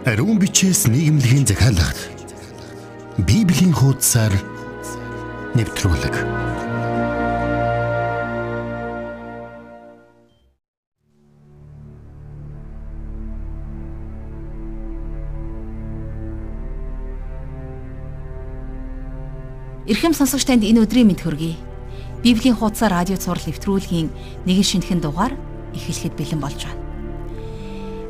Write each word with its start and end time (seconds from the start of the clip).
Ариун 0.00 0.38
бичээс 0.40 0.88
нийгэмлэгийн 0.88 1.44
захиалгад 1.44 1.98
Библийн 3.20 3.76
хуудасаар 3.76 4.32
нэвтрүүлэг. 5.52 6.16
Ирхэм 19.84 20.16
сонсогч 20.16 20.48
танд 20.48 20.64
энэ 20.64 20.88
өдрийн 20.88 21.12
мэд 21.12 21.20
хүргэе. 21.20 21.60
Библийн 22.24 22.56
хуудасаар 22.56 23.04
радио 23.04 23.20
цаурал 23.20 23.44
нэвтрүүлгийн 23.44 24.08
нэгэн 24.48 24.64
шинэхэн 24.64 25.04
дугаар 25.04 25.36
эхлэхэд 25.76 26.16
бэлэн 26.16 26.40
болж 26.40 26.64
байна. 26.64 26.89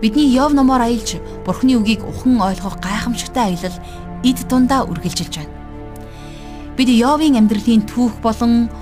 Бидний 0.00 0.32
Йов 0.32 0.54
номоор 0.56 0.80
аялж 0.80 1.20
Бурхны 1.44 1.76
үгийг 1.76 2.00
ухан 2.00 2.40
ойлгох 2.40 2.80
гайхамшигтай 2.80 3.52
аялал 3.52 3.76
эд 4.24 4.40
дундаа 4.48 4.88
үргэлжилж 4.88 5.36
байна. 5.36 5.52
Бид 6.76 6.88
Йовын 6.88 7.36
амьдралын 7.36 7.84
түүх 7.84 8.16
болон 8.24 8.72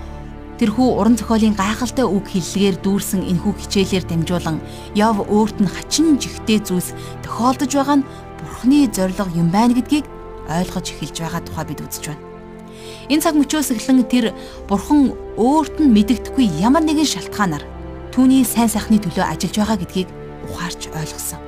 тэрхүү 0.62 0.88
уран 0.95 1.18
зохиолын 1.18 1.59
гайхалтай 1.59 2.06
үг 2.06 2.23
хэллэгээр 2.30 2.78
дүүрсэн 2.86 3.26
энэхүү 3.34 3.50
хичээлээр 3.50 4.06
дамжуулан 4.06 4.62
Йов 4.95 5.26
өөрт 5.26 5.59
нь 5.59 5.66
хачин 5.66 6.23
жигтэй 6.23 6.62
зүйлс 6.62 6.95
тохиолдож 7.26 7.73
байгаа 7.74 7.98
нь 7.98 8.06
Бурхны 8.38 8.87
зориг 8.87 9.18
юм 9.34 9.50
байна 9.50 9.74
гэдгийг 9.74 10.06
ойлгож 10.46 10.87
эхэлж 10.87 11.18
байгаа 11.18 11.42
тухай 11.42 11.66
бид 11.66 11.82
үзэж 11.82 12.14
байна. 12.14 12.23
Энэ 13.10 13.23
цаг 13.26 13.34
мөчөөс 13.34 13.74
эхлэн 13.74 14.06
тэр 14.06 14.30
Бурхан 14.70 15.18
өөрт 15.34 15.82
нь 15.82 15.90
мэдэгдэхгүй 15.98 16.62
ямар 16.62 16.87
нэгэн 16.87 17.10
шалтгаанаар 17.10 17.66
түүний 18.14 18.46
сайн 18.46 18.70
сайхны 18.70 19.02
төлөө 19.02 19.26
ажиллаж 19.26 19.56
байгаа 19.59 19.82
гэдгийг 19.82 20.09
ухаарч 20.51 20.88
ойлгосон. 20.93 21.41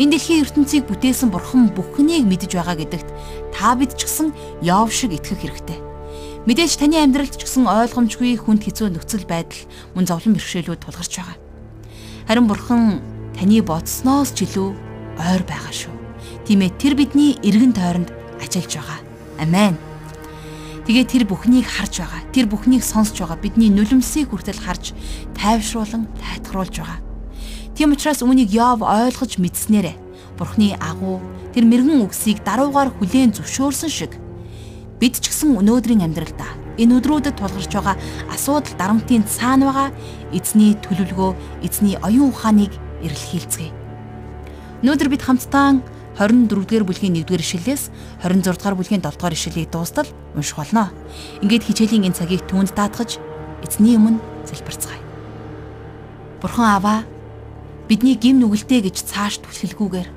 Энэ 0.00 0.16
дэлхийн 0.16 0.42
ертөнцийг 0.48 0.88
бүтээсэн 0.88 1.28
бурхан 1.28 1.68
бүхнийг 1.76 2.24
мэдэж 2.24 2.56
байгаа 2.56 2.76
гэдэгт 2.80 3.08
та 3.52 3.76
бид 3.76 3.92
ч 3.92 4.08
гэсэн 4.08 4.32
Йов 4.64 4.88
шиг 4.88 5.12
итгэх 5.12 5.44
хэрэгтэй. 5.44 5.78
Мэдээж 6.48 6.80
таны 6.80 6.96
амьдралд 6.96 7.36
ч 7.36 7.44
гэсэн 7.44 7.68
ойлгомжгүй 7.68 8.40
хүнд 8.40 8.64
хэцүү 8.64 8.88
нөхцөл 8.88 9.28
байдал 9.28 9.62
мөн 9.92 10.08
зовлон 10.08 10.34
бэрхшээлүүд 10.34 10.80
тулгарч 10.80 11.12
байгаа. 11.20 11.36
Харин 12.26 12.46
бурхан 12.48 12.82
таны 13.36 13.60
бодсноос 13.60 14.32
ч 14.32 14.48
илүү 14.48 14.68
ойр 15.20 15.42
байгаа 15.44 15.70
шүү. 15.70 15.94
Тийм 16.48 16.64
ээ 16.64 16.72
тэр 16.80 16.96
бидний 16.96 17.36
эргэн 17.44 17.76
тойронд 17.76 18.10
ажиллаж 18.40 18.72
байгаа. 18.80 19.00
Амен. 19.44 19.76
Тэгээ 20.88 21.06
тэр 21.06 21.24
бүхнийг 21.30 21.68
харж 21.68 22.02
байгаа. 22.02 22.26
Тэр 22.34 22.46
бүхнийг 22.50 22.82
сонсож 22.82 23.22
байгаа. 23.22 23.38
Бидний 23.38 23.70
нулимсыг 23.70 24.32
хүртэл 24.32 24.58
харж 24.58 24.96
тайвшруулан 25.38 26.10
тайтгаруулж 26.18 26.74
байгаа. 26.80 27.11
Тийм 27.72 27.96
учраас 27.96 28.20
үүнийг 28.20 28.52
Йов 28.52 28.84
ойлгож 28.84 29.40
мэдснээрээ 29.40 29.96
Бурхны 30.36 30.76
агуу 30.76 31.20
тэр 31.52 31.64
мэрэгэн 31.68 32.04
үгсийг 32.04 32.44
даруугаар 32.44 32.92
хүлээн 32.92 33.32
зөвшөөрсөн 33.36 33.90
шиг 33.92 34.12
бид 35.00 35.20
ч 35.20 35.32
гэсэн 35.32 35.56
өнөөдрийн 35.56 36.04
амьдралдаа 36.04 36.52
энэ 36.80 37.00
өдрүүдэд 37.00 37.36
тулгарч 37.36 37.72
байгаа 37.72 37.96
асуудал 38.32 38.76
дарамтын 38.76 39.24
цаана 39.28 39.68
байгаа 39.68 39.88
эзний 40.32 40.72
төлөвлөгөө, 40.80 41.64
эзний 41.64 41.96
оюун 42.00 42.32
ухааныг 42.32 42.72
эрэлхийлцгээе. 43.04 43.72
Өнөөдөр 44.80 45.08
бид 45.12 45.22
хамтдаа 45.22 45.80
24-р 46.16 46.84
бүлгийн 46.84 47.16
1-р 47.24 47.40
ишлэлээс 47.40 47.92
26-р 48.24 48.74
бүлгийн 48.76 49.04
7-р 49.04 49.32
ишлэлийг 49.32 49.68
дуустал 49.72 50.08
унших 50.36 50.56
болно. 50.56 50.92
Ингээд 51.44 51.64
хичээлийн 51.68 52.08
энэ 52.08 52.16
цагийг 52.16 52.44
түүнд 52.48 52.72
даатгаж 52.76 53.20
эзний 53.64 53.96
өмнө 53.96 54.20
залбирцгаая. 54.48 55.00
Бурхан 56.40 56.68
Аваа 56.76 57.00
бидний 57.92 58.16
гим 58.16 58.40
нүгэлтэй 58.40 58.88
гэж 58.88 59.04
цааш 59.04 59.44
түлхэлгүйгээр 59.44 60.08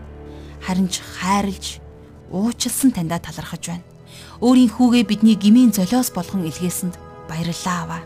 харин 0.64 0.88
ч 0.88 1.04
хайрлж 1.04 1.84
уучлсан 2.32 2.96
таньда 2.96 3.20
талархаж 3.20 3.68
байна. 3.68 3.84
Өөрийн 4.40 4.72
хүүгээ 4.72 5.04
бидний 5.04 5.36
гмийн 5.36 5.76
золиос 5.76 6.08
болгон 6.16 6.48
илгээсэнд 6.48 6.96
баярлалаа 7.28 8.00
аваа. 8.00 8.02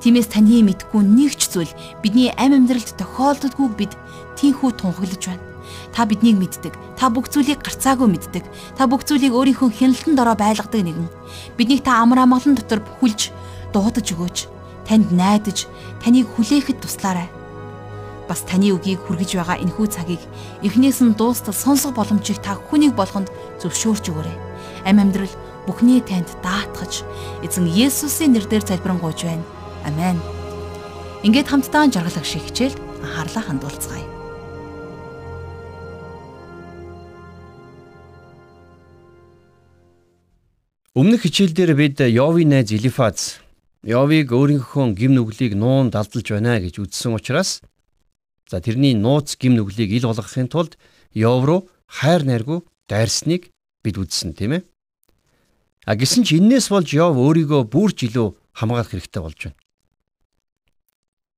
Тиймээс 0.00 0.32
таны 0.32 0.64
мэдгүй 0.64 1.04
нэг 1.04 1.36
ч 1.36 1.52
зүйл 1.52 1.68
бидний 2.00 2.32
амь 2.32 2.56
амьдралд 2.56 2.96
тохиолддоггүйг 2.96 3.72
бид 3.76 3.92
тийхүү 4.40 4.72
тунхаглаж 4.72 5.20
байна. 5.20 5.44
Та 5.92 6.08
биднийг 6.08 6.40
мэддэг. 6.40 6.72
Та 6.96 7.12
бүх 7.12 7.28
зүйлийг 7.28 7.60
гарцаагүй 7.60 8.08
мэддэг. 8.08 8.48
Та 8.72 8.88
бүх 8.88 9.04
зүйлийг 9.04 9.36
өөрийнхөө 9.36 9.68
хяналтанд 9.68 10.16
ороо 10.16 10.36
байлгадаг 10.40 10.80
нэгэн. 10.80 11.12
Биднийг 11.60 11.84
та 11.84 12.00
амар 12.00 12.24
амгалан 12.24 12.56
дотор 12.56 12.80
бүхэлж 12.80 13.36
дуудаж 13.76 14.16
өгөөч. 14.16 14.48
Танд 14.88 15.12
найдаж, 15.12 15.68
таныг 16.00 16.24
хүлээхэд 16.32 16.80
туслаарай 16.80 17.43
бас 18.28 18.44
таны 18.48 18.72
үгийг 18.72 19.00
хүргэж 19.04 19.36
байгаа 19.36 19.60
энэхүү 19.60 19.86
цагийг 19.92 20.22
эхнээс 20.64 21.00
нь 21.04 21.16
дуустал 21.18 21.54
сонсох 21.54 21.92
боломжийг 21.94 22.40
та 22.40 22.56
хүнийг 22.56 22.96
болгонд 22.96 23.28
зөвшөөрч 23.60 24.04
өгөөрэй. 24.10 24.36
Ам 24.88 25.00
амьдрал 25.00 25.34
бүхний 25.66 26.00
танд 26.00 26.28
даатгаж 26.44 27.04
эзэн 27.44 27.68
Есүсийн 27.68 28.32
нэрээр 28.36 28.64
залбирanгуйж 28.64 29.20
байна. 29.24 29.44
Амен. 29.84 30.20
Ингээд 31.24 31.48
хамтдаа 31.48 31.88
жаргалах 31.88 32.24
шиг 32.24 32.44
хичээл 32.48 32.76
анхаарлаа 33.04 33.44
хандуулцгаая. 33.44 34.08
Өмнөх 40.94 41.26
хичээлдэр 41.26 41.74
бид 41.74 41.98
Йовын 41.98 42.54
найз 42.54 42.70
Элифаз 42.70 43.42
Йовыг 43.82 44.30
өөрийнхөө 44.30 44.94
гим 44.94 45.18
нүглийг 45.18 45.58
нуун 45.58 45.90
далдалж 45.90 46.28
байна 46.30 46.62
гэж 46.62 46.80
үзсэн 46.80 47.18
учраас 47.18 47.60
За 48.50 48.60
тэрний 48.60 48.94
нууц 48.94 49.36
гим 49.40 49.56
нүглийг 49.56 49.90
ил 49.92 50.08
болгохын 50.08 50.48
тулд 50.48 50.76
Йов 51.14 51.44
руу 51.44 51.60
хайр 51.86 52.24
найргүй 52.24 52.60
дайрсныг 52.88 53.48
бид 53.82 53.96
үзсэн 53.96 54.34
тийм 54.36 54.60
ээ. 54.60 54.62
А 55.86 55.96
гисэн 55.96 56.24
ч 56.24 56.36
энээс 56.36 56.68
болж 56.68 56.92
Йов 56.92 57.16
өөрийгөө 57.16 57.68
бүрч 57.68 58.08
илүү 58.08 58.36
хамгаалах 58.52 58.92
хэрэгтэй 58.92 59.22
болж 59.22 59.38
байна. 59.48 59.58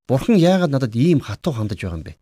Бурхан 0.07 0.39
яагаад 0.39 0.71
надад 0.71 0.95
ийм 0.95 1.21
хатуу 1.21 1.53
хандаж 1.55 1.83
байгаа 1.83 1.99
юм 1.99 2.07
бэ? 2.07 2.15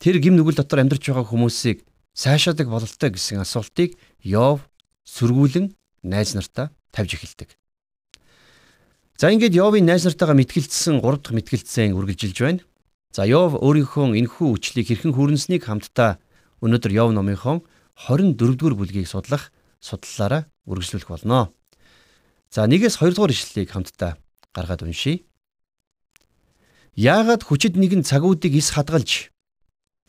Тэр 0.00 0.20
гим 0.20 0.36
нүгэл 0.36 0.60
дотор 0.60 0.84
амьдарч 0.84 1.04
байгаа 1.08 1.24
хүмүүсийг 1.24 1.84
сайшаадаг 2.12 2.68
бололтой 2.68 3.10
гэсэн 3.12 3.40
асуултыг 3.40 3.96
Йов 4.20 4.68
сөргүүлэн 5.04 5.72
найз 6.04 6.36
нартаа 6.36 6.72
тавьж 6.92 7.16
эхэлдэг. 7.16 7.56
За 9.16 9.32
ингээд 9.32 9.56
Йовын 9.56 9.88
найз 9.88 10.04
нартайгаа 10.04 10.36
мэтгэлцсэн 10.36 11.00
3 11.00 11.24
дахь 11.24 11.32
мэтгэлцэн 11.32 11.96
үргэлжилж 11.96 12.36
байна. 12.36 12.60
За 13.16 13.24
Йов 13.24 13.56
өөрийнхөө 13.56 14.12
энэхүү 14.12 14.48
үчлийг 14.60 14.92
хэрхэн 14.92 15.16
хүрнэснийг 15.16 15.64
хамтдаа 15.64 16.20
өнөөдөр 16.60 16.92
Йов 16.92 17.16
номынхон 17.16 17.64
24-р 17.96 18.76
бүлгийг 18.76 19.08
судлах 19.08 19.56
судлалаараа 19.80 20.44
үргэлжлүүлэх 20.68 21.08
болно. 21.08 21.48
За 22.52 22.68
1-ээс 22.68 23.00
2 23.00 23.16
дугаар 23.16 23.32
ишлэлийг 23.32 23.72
хамтдаа 23.72 24.20
гаргаад 24.52 24.84
уншийе. 24.84 25.24
Яагаад 26.92 27.40
хүчит 27.40 27.80
нэгэн 27.80 28.04
цагуудыг 28.04 28.52
ис 28.52 28.76
хадгалж 28.76 29.32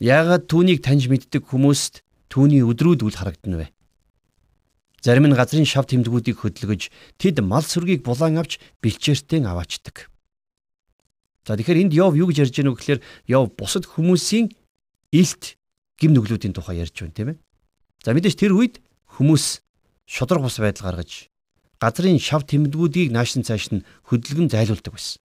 яагаад 0.04 0.52
түүнийг 0.52 0.84
таньж 0.84 1.08
мэддэг 1.08 1.48
хүмүүст 1.48 2.04
түүний 2.28 2.60
өдрүүд 2.68 3.08
үл 3.08 3.16
харагдана 3.16 3.64
вэ? 3.64 3.68
Зарим 5.00 5.32
нь 5.32 5.38
газрын 5.40 5.64
шав 5.64 5.88
тэмдгүүдийг 5.88 6.44
хөдөлгөж 6.44 6.92
тэд 7.24 7.40
мал 7.40 7.64
сүргийг 7.64 8.04
булаан 8.04 8.36
авч 8.36 8.60
бэлчээртэн 8.84 9.48
аваачдаг. 9.48 10.12
За 11.48 11.56
тэгэхээр 11.56 11.88
энд 11.88 11.94
Йов 11.96 12.20
юу 12.20 12.28
гэж 12.28 12.44
ярьж 12.44 12.56
байна 12.60 12.76
вэ 12.76 12.80
гэхээр 12.84 13.00
Йов 13.32 13.56
бусад 13.56 13.88
хүмүүсийн 13.88 14.52
илт 15.16 15.56
гим 15.96 16.12
нүглүүдийн 16.12 16.52
тухай 16.52 16.84
ярьж 16.84 17.00
байна 17.00 17.16
тийм 17.16 17.30
ээ. 17.32 17.38
За 18.04 18.12
мэдээж 18.12 18.36
тэр 18.36 18.52
үед 18.52 18.84
хүмүүс 19.16 19.64
шодрог 20.04 20.44
бус 20.44 20.60
байдал 20.60 20.92
гаргаж 20.92 21.32
газрын 21.80 22.20
шав 22.20 22.44
тэмдгүүдийг 22.44 23.16
наашин 23.16 23.48
цааш 23.48 23.72
нь 23.72 23.86
хөдөлгөн 24.12 24.52
зайлуулдаг 24.52 24.92
байсан. 24.92 25.24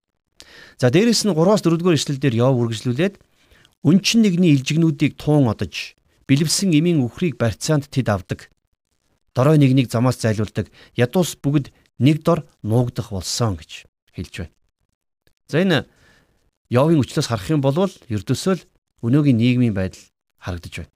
За 0.79 0.95
дээрэс 0.95 1.27
нь 1.27 1.35
3-аас 1.35 1.67
4-р 1.67 1.97
эшлэлдэр 1.99 2.35
Йов 2.39 2.55
үргэлжлүүлээд 2.55 3.15
өнчин 3.83 4.23
нэгний 4.23 4.55
илжигнүүдийг 4.55 5.19
туун 5.19 5.51
одож 5.51 5.99
бэлэвсэн 6.31 6.71
эмийн 6.71 7.03
үхрийг 7.03 7.35
барьцаанд 7.35 7.91
тэд 7.91 8.09
авдаг. 8.13 8.53
Дорой 9.35 9.59
нэгнийг 9.59 9.91
замаас 9.91 10.21
зайлуулдаг. 10.21 10.69
Ядуус 10.95 11.41
бүгд 11.41 11.73
нэг 11.99 12.23
дор 12.23 12.45
нуугдах 12.63 13.11
болсон 13.11 13.57
гэж 13.57 13.89
хэлж 14.13 14.35
байна. 14.45 14.55
За 15.49 15.59
энэ 15.59 15.79
Йовын 16.73 17.05
өчлөөс 17.05 17.29
харах 17.29 17.53
юм 17.53 17.61
бол 17.61 17.77
ердөөсөө 17.77 18.55
л 18.57 18.65
өнөөгийн 19.05 19.37
нийгмийн 19.37 19.77
байдал 19.77 20.09
харагдаж 20.41 20.73
байна. 20.81 20.93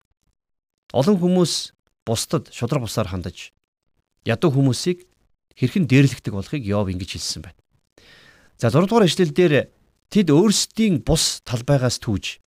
Олон 0.96 1.20
хүмүүс 1.20 1.76
бусдад 2.08 2.48
шудраг 2.48 2.88
бусаар 2.88 3.12
хандаж 3.12 3.52
ядуу 4.24 4.56
хүмүүсийг 4.56 5.04
хэрхэн 5.52 5.84
дээрлэгдэг 5.84 6.32
болохыг 6.32 6.64
Йов 6.64 6.88
ингэж 6.88 7.20
хэлсэн 7.20 7.44
байна. 7.44 7.60
За 8.56 8.72
6 8.72 8.88
дугаар 8.88 9.04
эшлэлдэр 9.04 9.68
тэд 10.08 10.28
өөрсдийн 10.32 11.04
бус 11.04 11.44
талбайгаас 11.44 12.00
түүж 12.00 12.40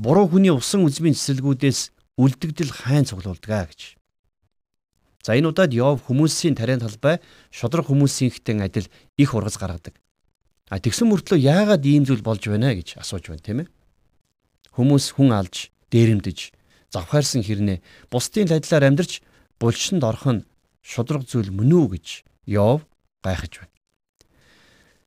буруу 0.00 0.24
хүний 0.24 0.48
усан 0.48 0.88
үзмийн 0.88 1.12
цэцэрлэгүүдээс 1.12 1.92
үлдэгдэл 2.16 2.72
хайн 2.72 3.04
цуглуулдаг 3.04 3.68
гэж. 3.68 4.00
За 5.20 5.36
энэ 5.36 5.52
удаад 5.52 5.76
Йов 5.76 6.08
хүмүүсийн 6.08 6.56
тариан 6.56 6.80
талбай 6.80 7.20
шудраг 7.52 7.84
хүмүүсийн 7.84 8.32
хтэн 8.32 8.64
адил 8.64 8.88
их 9.20 9.34
ургаз 9.36 9.60
гаргадаг. 9.60 10.00
А 10.66 10.82
тэгсэн 10.82 11.06
мөртлөө 11.06 11.38
яагаад 11.38 11.82
ийм 11.86 12.02
зүйл 12.02 12.26
болж 12.26 12.42
байна 12.50 12.74
гэж 12.74 12.98
асууж 12.98 13.30
байна 13.30 13.42
тийм 13.46 13.58
ээ. 13.62 13.68
Хүмүүс 14.74 15.14
хүн 15.14 15.30
алж, 15.30 15.70
дээрэмдэж, 15.94 16.38
завхаарсан 16.90 17.46
хэрнээ 17.46 17.78
бусдын 18.10 18.50
ладлаар 18.50 18.90
амьдарч 18.90 19.22
булчинд 19.62 20.02
орох 20.02 20.26
нь 20.26 20.46
шудраг 20.82 21.22
зүйл 21.22 21.54
мөн 21.54 21.70
үү 21.70 21.86
гэж 21.94 22.06
Йов 22.46 22.82
гайхаж 23.22 23.62
байна. 23.62 23.74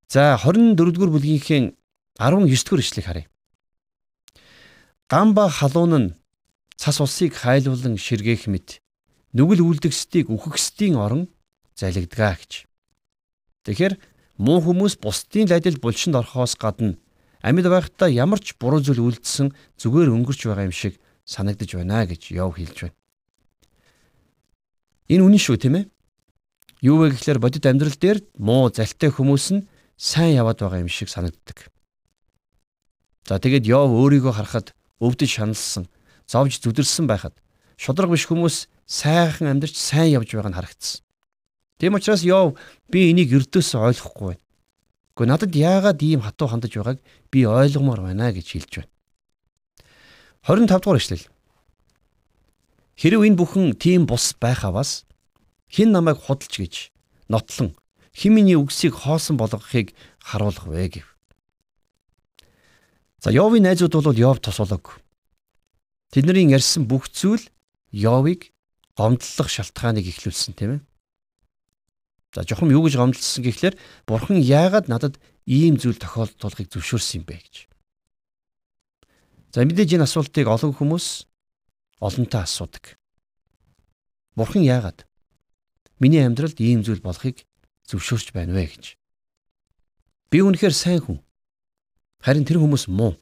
За 0.08 0.40
24-р 0.40 1.12
бүлгийнхээ 1.12 1.76
19-р 2.20 2.80
ишлэгийг 2.80 3.08
харъя. 3.08 3.28
Гам 5.12 5.36
ба 5.36 5.48
халуун 5.52 5.94
нь 6.00 6.16
цас 6.80 7.00
усыг 7.04 7.36
хайлуулан 7.36 8.00
ширгээх 8.00 8.48
мэт 8.48 8.80
нүгэл 9.36 9.62
үлдгэсдийг 9.64 10.32
үхэгсдийн 10.32 10.96
орон 10.96 11.30
залгидгаа 11.76 12.36
гэж. 12.40 12.66
Тэгэхээр 13.64 13.94
муу 14.40 14.64
хүмүүс 14.64 14.98
бусдын 15.04 15.52
ладил 15.52 15.78
булчинд 15.84 16.16
орохоос 16.16 16.56
гадна 16.56 16.96
амьд 17.44 17.68
байхдаа 17.68 18.08
ямар 18.08 18.40
ч 18.40 18.56
буруу 18.56 18.80
зүйл 18.80 19.04
үлдсэн 19.04 19.52
зүгээр 19.76 20.10
өнгөрч 20.16 20.48
байгаа 20.48 20.72
юм 20.72 20.76
шиг 20.76 20.96
санагдаж 21.28 21.76
байна 21.76 22.08
гэж 22.08 22.32
Йов 22.32 22.56
хэлж 22.56 22.88
байна. 22.88 22.96
Энэ 25.12 25.24
үнэн 25.28 25.42
шүү 25.44 25.58
тийм 25.60 25.76
ээ. 25.76 25.86
Юу 26.82 27.04
вэ 27.04 27.12
гэхээр 27.16 27.40
бодит 27.44 27.68
амьдрал 27.68 27.96
дээр 28.00 28.20
муу 28.40 28.72
залтай 28.72 29.12
хүмүүс 29.12 29.46
нь 29.56 29.68
сайн 30.00 30.40
яваад 30.40 30.64
байгаа 30.64 30.84
юм 30.84 30.92
шиг 30.92 31.12
санагддаг. 31.12 31.68
За 33.28 33.40
тэгээд 33.44 33.68
Йов 33.68 33.92
өөрийгөө 33.92 34.34
харахад 34.36 34.72
өвдөж 35.04 35.30
шаналсан, 35.30 35.92
зовж 36.28 36.64
зүдэрсэн 36.64 37.08
байхад 37.08 37.36
шудраг 37.76 38.12
биш 38.12 38.28
хүмүүс 38.28 38.72
сайхан 38.88 39.52
амьдарч 39.52 39.76
сайн 39.76 40.16
явж 40.16 40.32
байгааг 40.32 40.52
нь 40.52 40.58
харагдсан. 40.60 41.04
Тийм 41.80 41.96
учраас 41.96 42.24
Йов 42.28 42.60
би 42.92 43.10
энийг 43.10 43.32
өрдөөс 43.32 43.72
ойлгохгүй 43.80 44.36
байна. 44.36 44.44
Гэхдээ 45.16 45.32
надад 45.32 45.54
яагаад 45.56 46.00
ийм 46.04 46.20
хатуу 46.20 46.52
хандаж 46.52 46.76
байгааг 46.76 47.00
би 47.32 47.48
ойлгомоор 47.48 48.04
байна 48.04 48.36
гэж 48.36 48.48
хэлж 48.52 48.72
байна. 48.84 48.92
25 50.44 50.84
дугаар 50.84 51.00
эшлэл. 51.00 51.26
Хэрв 53.00 53.24
энэ 53.24 53.40
бүхэн 53.40 53.80
тийм 53.80 54.04
бус 54.04 54.36
байх 54.36 54.68
аваас 54.68 55.08
хэн 55.72 55.96
намайг 55.96 56.20
худалж 56.20 56.52
гэж 56.52 56.92
нотлон 57.32 57.80
химиний 58.12 58.60
үгсийг 58.60 59.00
хоосон 59.00 59.40
болгохыг 59.40 59.96
харуулах 60.20 60.68
вэ 60.68 61.00
гэв. 61.00 61.08
За 63.24 63.32
Йовын 63.32 63.64
найзууд 63.64 63.96
бол 63.96 64.20
Йов 64.20 64.44
тосолог. 64.44 65.00
Тэдний 66.12 66.52
ярьсан 66.52 66.84
бүх 66.92 67.08
зүйл 67.08 67.48
Йовыг 67.96 68.52
гомдлох 69.00 69.48
шалтгааныг 69.48 70.04
ихлүүлсэн 70.04 70.60
тийм 70.60 70.72
ээ. 70.76 70.89
За 72.34 72.46
жохом 72.46 72.70
юу 72.70 72.86
гэж 72.86 72.96
гомдлсон 72.98 73.44
гэхлээр 73.44 73.76
бурхан 74.06 74.38
яагаад 74.38 74.86
надад 74.86 75.18
ийм 75.50 75.82
зүйл 75.82 75.98
тохиолдуулахыг 75.98 76.70
зөвшөөрсөн 76.70 77.22
юм 77.22 77.26
бэ 77.26 77.36
гэж. 77.42 77.56
За 79.50 79.66
мэдээж 79.66 79.98
энэ 79.98 80.06
асуултыг 80.06 80.46
олон 80.46 80.78
хүмүүс 80.78 81.26
олонтаа 81.98 82.46
асуудаг. 82.46 83.02
Бурхан 84.38 84.62
яагаад 84.62 85.10
миний 85.98 86.22
амьдралд 86.22 86.62
ийм 86.62 86.86
зүйл 86.86 87.02
болохыг 87.02 87.50
зөвшөөрч 87.90 88.30
байна 88.30 88.54
вэ 88.54 88.78
гэж. 88.78 88.86
Би 90.30 90.46
үнэхээр 90.46 90.76
сайн 90.78 91.02
хүн. 91.02 91.18
Харин 92.22 92.46
тэр 92.46 92.62
хүмүүс 92.62 92.86
муу. 92.94 93.18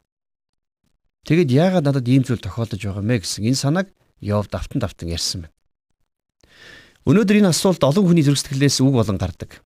Тэгэд 1.23 1.47
яагаад 1.55 1.87
надад 1.87 2.07
ийм 2.11 2.27
зүйл 2.27 2.43
тохиолдож 2.43 2.83
байгаа 2.83 3.03
мэ 3.07 3.23
гэсэн 3.23 3.47
энэ 3.47 3.55
санааг 3.55 3.87
Йов 4.19 4.49
давтан 4.49 4.81
давтан 4.81 5.09
ярьсан 5.09 5.41
байна. 5.45 5.56
Өнөөдөр 7.07 7.39
энэ 7.39 7.55
асуулт 7.55 7.79
олон 7.87 8.03
хүний 8.03 8.25
зөрсгөлээс 8.27 8.83
үг 8.83 8.91
болон 8.99 9.15
гардаг. 9.15 9.63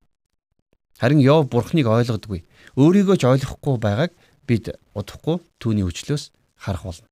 Харин 1.01 1.25
Йов 1.25 1.49
бурхныг 1.49 1.89
ойлгодгүй, 1.89 2.45
өөрийгөө 2.77 3.17
ч 3.17 3.25
ойлгохгүй 3.25 3.81
байгааг 3.81 4.13
бид 4.45 4.77
удахгүй 4.93 5.41
түүний 5.57 5.81
өчлөөс 5.81 6.29
харах 6.61 6.85
болно. 6.85 7.09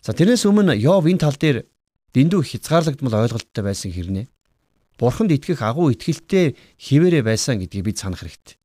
За 0.00 0.16
тэрнээс 0.16 0.48
өмнө 0.48 0.80
Йов 0.80 1.04
энэ 1.04 1.20
тал 1.20 1.36
дээр 1.36 1.68
дэндүү 2.16 2.40
хязгаарлагдмал 2.48 3.28
ойлголттой 3.28 3.60
байсан 3.60 3.92
хэрнээ. 3.92 4.24
Бурханд 4.96 5.36
итгэх 5.36 5.60
агуу 5.60 5.92
итгэлтэй 5.92 6.56
хിവэрэ 6.80 7.20
байсан 7.20 7.60
гэдгийг 7.60 7.92
бид 7.92 8.00
санах 8.00 8.24
хэрэгтэй. 8.24 8.56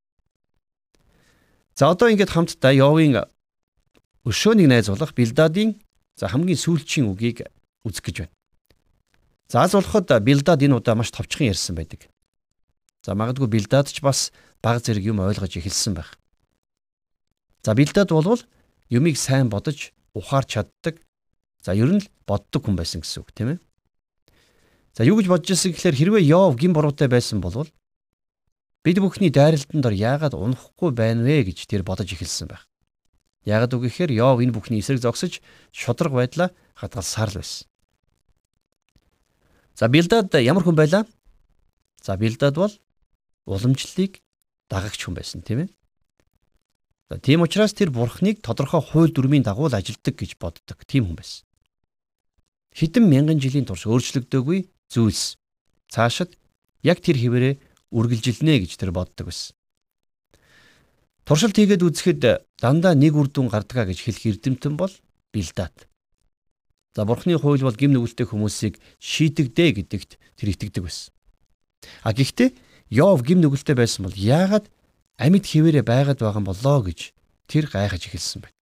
За 1.76 1.92
одоо 1.92 2.08
ингээд 2.08 2.32
хамтдаа 2.32 2.72
Йовын 2.72 3.28
өшөөнийг 4.24 4.72
найзуулах 4.72 5.12
Билдадын 5.12 5.84
за 6.16 6.32
хамгийн 6.32 6.56
сүүлчийн 6.56 7.12
үгийг 7.12 7.44
үзэх 7.84 8.08
гэж 8.08 8.16
байна. 8.24 8.36
За 9.52 9.68
аз 9.68 9.76
болоход 9.76 10.08
Билдад 10.24 10.64
энэ 10.64 10.80
удаа 10.80 10.96
маш 10.96 11.12
товчхон 11.12 11.52
ярьсан 11.52 11.76
байдаг. 11.76 12.08
За 13.04 13.20
магадгүй 13.20 13.52
Билдад 13.52 13.92
ч 13.92 14.00
бас 14.00 14.32
баг 14.64 14.80
зэрэг 14.80 15.12
юм 15.12 15.20
ойлгож 15.20 15.60
эхэлсэн 15.60 15.92
байх. 15.92 16.16
За 17.60 17.76
Билдад 17.76 18.16
болвол 18.16 18.40
юмыг 18.88 19.20
сайн 19.20 19.52
бодож 19.52 19.92
ухаарч 20.16 20.56
чаддаг. 20.56 21.04
За 21.60 21.76
ер 21.76 21.92
нь 21.92 22.00
л 22.00 22.08
боддог 22.24 22.64
хүн 22.64 22.80
байсан 22.80 23.04
гэсэн 23.04 23.28
үг 23.28 23.36
тийм 23.36 23.48
ээ. 23.52 23.60
За 24.96 25.04
юу 25.04 25.20
гэж 25.20 25.28
бодож 25.28 25.52
ирсэн 25.52 25.76
гэхээр 25.76 26.00
хэрвээ 26.00 26.32
Йов 26.32 26.56
гин 26.56 26.72
буруутай 26.72 27.12
байсан 27.12 27.44
бол 27.44 27.68
Бид 28.88 29.04
бүхний 29.04 29.36
дайралтанд 29.36 29.84
ор 29.84 29.92
яагаад 29.92 30.32
унахгүй 30.32 30.96
байна 30.96 31.28
вэ 31.28 31.52
гэж 31.52 31.68
тэр 31.68 31.84
бодож 31.84 32.08
эхэлсэн 32.08 32.48
байх. 32.48 32.72
Яагаад 33.44 33.76
үг 33.76 33.92
гэхээр 33.92 34.16
Йов 34.16 34.40
энэ 34.40 34.56
бүхний 34.56 34.80
эсрэг 34.80 35.04
зогсож 35.04 35.44
шудраг 35.76 36.16
байдлаа 36.16 36.56
хадгалсаар 36.80 37.36
л 37.36 37.44
байсан. 37.44 37.71
За 39.82 39.90
Билдад 39.90 40.30
ямар 40.38 40.62
хүн 40.62 40.78
байлаа? 40.78 41.08
За 42.06 42.14
Билдад 42.14 42.54
бол 42.54 42.70
уламжлалыг 43.50 44.22
дагагч 44.70 45.02
хүн 45.02 45.18
байсан 45.18 45.42
тийм 45.42 45.66
ээ. 45.66 45.70
За 47.10 47.18
тийм 47.18 47.42
учраас 47.42 47.74
тэр 47.74 47.90
бурхныг 47.90 48.46
тодорхой 48.46 48.86
хууль 48.86 49.10
дүрмийн 49.10 49.42
дагуу 49.42 49.74
л 49.74 49.74
ажилтдаг 49.74 50.22
гэж 50.22 50.38
боддог 50.38 50.86
тийм 50.86 51.10
хүн 51.10 51.18
байсан. 51.18 51.42
Хэдэн 52.78 53.10
мянган 53.10 53.42
жилийн 53.42 53.66
турш 53.66 53.90
өөрчлөгдөөгүй 53.90 54.70
зүйлс 54.94 55.42
цаашид 55.90 56.38
яг 56.86 57.02
тэр 57.02 57.18
хിവэрээ 57.18 57.58
үргэлжилнэ 57.90 58.62
гэж 58.62 58.78
тэр 58.78 58.94
боддог 58.94 59.34
байсан. 59.34 59.58
Туршилт 61.26 61.58
хийгээд 61.58 61.82
үзэхэд 61.82 62.22
дандаа 62.62 62.94
нэг 62.94 63.18
үр 63.18 63.34
дүн 63.34 63.50
гардгаа 63.50 63.90
гэж 63.90 63.98
хэлэх 64.06 64.38
эрдэмтэн 64.38 64.78
бол 64.78 64.94
Билдад. 65.34 65.90
За 66.96 67.06
бурхны 67.06 67.40
хууль 67.40 67.64
бол 67.64 67.76
гим 67.76 67.96
нүгэлтэй 67.96 68.28
хүмүүсийг 68.28 68.76
шийдэгдэ 69.00 69.80
гэдэгт 69.80 70.12
тэр 70.36 70.48
итгэдэг 70.52 70.84
байсан. 70.84 71.14
А 72.04 72.12
гэхдээ 72.12 72.52
Йов 72.92 73.24
гим 73.24 73.40
нүгэлтэй 73.40 73.76
байсан 73.80 74.04
бол 74.04 74.16
яагаад 74.16 74.68
амьд 75.16 75.46
хിവэрэ 75.48 75.88
байгаад 75.88 76.20
байгаа 76.20 76.44
юм 76.44 76.48
болоо 76.52 76.84
гэж 76.84 77.16
тэр 77.48 77.72
гайхаж 77.72 78.12
эхэлсэн 78.12 78.44
байна. 78.44 78.60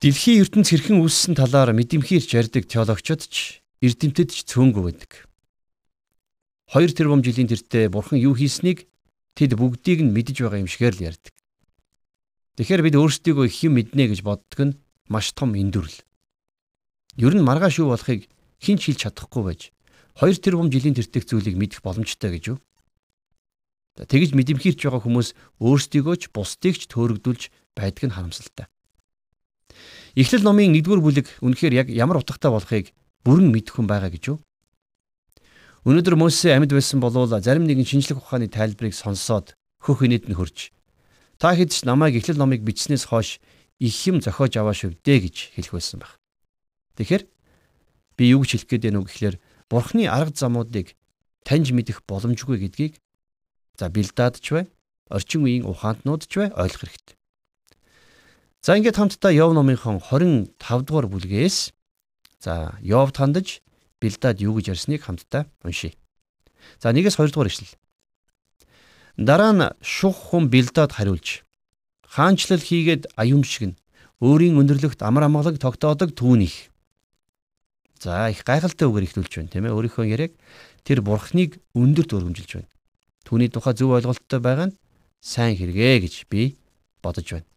Дэлхийн 0.00 0.40
ертөнц 0.40 0.68
хэрхэн 0.72 1.04
үүссэн 1.04 1.36
талаар 1.36 1.76
мэдэмхийрч 1.76 2.32
ярьдаг 2.32 2.64
теологчид 2.64 3.28
ч 3.28 3.60
эрдэмтэд 3.84 4.32
ч 4.32 4.48
цөөнгөө 4.48 4.82
байдаг. 4.88 5.28
2 6.72 6.96
тэрбум 6.96 7.20
жилийн 7.20 7.48
тэртээ 7.52 7.92
бурхан 7.92 8.16
юу 8.16 8.32
хийснийг 8.32 8.88
тэд 9.36 9.52
бүгдийг 9.60 10.00
нь 10.00 10.12
мэдэж 10.16 10.40
байгаа 10.40 10.64
юм 10.64 10.68
шигээр 10.68 10.96
л 10.96 11.04
ярьдаг. 11.12 11.34
Тэгэхээр 12.56 12.82
бид 12.88 12.96
өөрсдийгөө 12.96 13.46
юм 13.68 13.72
мэднэ 13.76 14.04
гэж 14.16 14.20
боддог 14.24 14.60
нь 14.64 14.76
маш 15.08 15.32
том 15.32 15.54
эндүрл. 15.54 15.92
Ер 17.16 17.32
нь 17.34 17.44
маргааш 17.44 17.80
юу 17.82 17.92
болохыг 17.92 18.26
хэн 18.60 18.78
ч 18.78 18.92
хэлж 18.92 19.00
чадахгүй 19.04 19.42
байж 19.44 19.62
2 20.18 20.40
тэрбум 20.40 20.70
жилийн 20.70 20.94
тэртэх 20.94 21.26
зүйлийг 21.26 21.58
мэдэх 21.58 21.82
боломжтой 21.82 22.38
гэж 22.38 22.44
юу? 22.54 22.58
Тэгж 23.94 24.34
мэдэмхийрч 24.34 24.80
байгаа 24.82 25.02
хүмүүс 25.02 25.28
өөрсдийгөө 25.62 26.16
ч 26.18 26.22
бусдыг 26.34 26.74
ч 26.78 26.90
төөрөгдүүлж 26.90 27.42
байдг 27.78 28.10
нь 28.10 28.14
харамсалтай. 28.14 28.66
Эхлэл 30.18 30.42
номын 30.46 30.74
1-р 30.74 30.98
бүлэг 31.02 31.26
үнэхээр 31.42 31.74
яг 31.74 31.86
ямар 31.90 32.18
утгатай 32.22 32.50
болохыг 32.50 32.90
бүрэн 33.22 33.50
мэдэх 33.50 33.78
хүн 33.78 33.86
байгаа 33.86 34.10
гэж 34.10 34.34
юу? 34.34 34.38
Өнөөдөр 35.86 36.16
Мосе 36.18 36.54
амьд 36.54 36.74
байсан 36.74 36.98
болвол 36.98 37.28
зарим 37.28 37.66
нэгэн 37.66 37.86
шинжлэх 37.86 38.18
ухааны 38.18 38.48
тайлбарыг 38.48 38.94
сонсоод 38.94 39.54
хөх 39.82 40.06
инээд 40.06 40.30
нь 40.30 40.38
хөрж 40.38 40.72
та 41.38 41.52
хэд 41.52 41.70
ч 41.74 41.84
намайг 41.84 42.16
эхлэл 42.16 42.38
номыг 42.38 42.62
бичснээс 42.64 43.10
хойш 43.10 43.42
их 43.78 43.96
юм 44.06 44.20
зохиож 44.20 44.56
аваа 44.56 44.74
шивдэ 44.74 45.18
гэж 45.24 45.36
хэлэх 45.54 45.72
байсан 45.74 45.98
баг. 46.00 46.18
Тэгэхээр 46.96 47.26
би 48.16 48.24
юу 48.30 48.42
гэж 48.42 48.50
хэлэх 48.64 48.68
гээд 48.70 48.84
байна 48.90 49.00
вэ 49.02 49.08
гэхээр 49.10 49.36
Бурхны 49.70 50.06
арга 50.06 50.36
замуудыг 50.36 50.94
таньж 51.42 51.72
мэдэх 51.74 52.06
боломжгүй 52.06 52.62
гэдгийг 52.62 53.00
за 53.78 53.88
Билдад 53.90 54.38
ч 54.38 54.54
бай, 54.54 54.64
орчин 55.10 55.42
үеийн 55.44 55.66
ухаантнууд 55.66 56.28
ч 56.30 56.38
бай 56.38 56.48
ойлгох 56.54 56.86
хэрэгтэй. 56.86 57.16
За 58.64 58.78
ингээд 58.78 58.96
хамтдаа 58.96 59.32
Йов 59.34 59.52
номынхон 59.52 60.00
25 60.00 60.56
дугаар 60.88 61.06
бүлгээс 61.10 61.74
за 62.40 62.78
Йовд 62.80 63.16
хандаж 63.20 63.60
Билдад 64.00 64.40
юу 64.40 64.56
гэж 64.56 64.72
ярьсныг 64.72 65.04
хамтдаа 65.04 65.44
уншийе. 65.60 65.96
За 66.80 66.88
1-ээс 66.92 67.20
2 67.20 67.28
дугаар 67.28 67.52
ишлэл. 67.52 67.76
Дараа 69.20 69.52
нь 69.52 69.68
шух 69.84 70.32
хүн 70.32 70.48
Билдад 70.48 70.96
хариулж 70.96 71.43
хаанчлал 72.14 72.62
хийгээд 72.62 73.10
аюумшигнэ. 73.18 73.74
Өөрийн 74.22 74.54
өндөрлөгт 74.62 75.02
амар 75.02 75.26
амгалаг 75.26 75.58
тогтоодог 75.58 76.14
түүнийх. 76.14 76.70
За 77.98 78.30
их 78.30 78.46
гайхалтай 78.46 78.86
үгээр 78.86 79.10
ихлүүлж 79.10 79.32
байна 79.34 79.50
тийм 79.50 79.66
ээ. 79.66 79.74
Өөрийнхөө 79.74 80.06
яриаг 80.06 80.32
тэр 80.86 81.02
бурхныг 81.02 81.58
өндөрт 81.74 82.14
өргөмжилж 82.14 82.50
байна. 82.62 82.70
Түүний 83.26 83.50
тухай 83.50 83.74
зөв 83.74 83.98
ойлголттой 83.98 84.38
байгаа 84.38 84.70
нь 84.70 84.78
сайн 85.18 85.58
хэрэгэ 85.58 86.06
гэж 86.06 86.30
би 86.30 86.54
бодож 87.02 87.26
байна. 87.26 87.48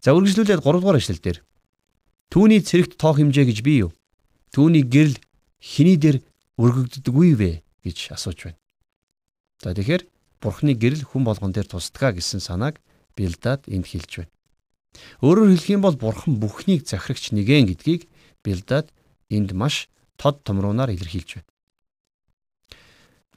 За 0.00 0.16
үргэлжлүүлээд 0.16 0.64
3 0.64 0.80
дугаар 0.80 0.96
ишлэл 0.96 1.20
дээр 1.20 1.38
Түүний 2.28 2.60
цэрэгт 2.60 3.00
тоох 3.00 3.16
хэмжээ 3.16 3.48
гэж 3.48 3.58
бий 3.64 3.88
юу? 3.88 3.92
Түүний 4.52 4.84
гэрэл 4.84 5.16
хиний 5.64 5.96
дээр 5.96 6.20
өргөгддөггүй 6.60 7.30
вэ 7.40 7.50
гэж 7.84 8.12
асууж 8.12 8.52
байна. 8.52 8.60
За 9.64 9.72
тэгэхээр 9.72 10.04
Бурхны 10.38 10.76
гэрэл 10.76 11.08
хүн 11.08 11.24
болгон 11.24 11.56
дээр 11.56 11.66
тусдгаа 11.66 12.12
гэсэн 12.12 12.44
санааг 12.44 12.78
Билдад 13.18 13.66
энд 13.66 13.90
хэлж 13.90 14.22
байна. 14.22 14.32
Өөрөөр 15.26 15.50
хэлэх 15.58 15.74
юм 15.74 15.82
бол 15.82 15.98
Бурхан 15.98 16.38
бүхнийг 16.38 16.86
захирагч 16.86 17.34
нэгэн 17.34 17.74
гэдгийг 17.74 18.06
Билдад 18.46 18.94
энд 19.26 19.50
маш 19.58 19.90
тод 20.14 20.46
томруунаар 20.46 20.94
илэрхийлж 20.94 21.42
байна. 21.42 21.50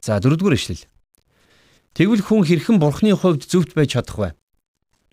За 0.01 0.21
дөрөвдүгээр 0.21 0.57
ишлэл. 0.57 0.85
Тэгвэл 1.93 2.23
хүн 2.25 2.45
хэрхэн 2.45 2.77
Бурхны 2.81 3.13
хувьд 3.13 3.45
зөвхт 3.45 3.73
байж 3.77 3.93
чадах 3.93 4.17
вэ? 4.17 4.29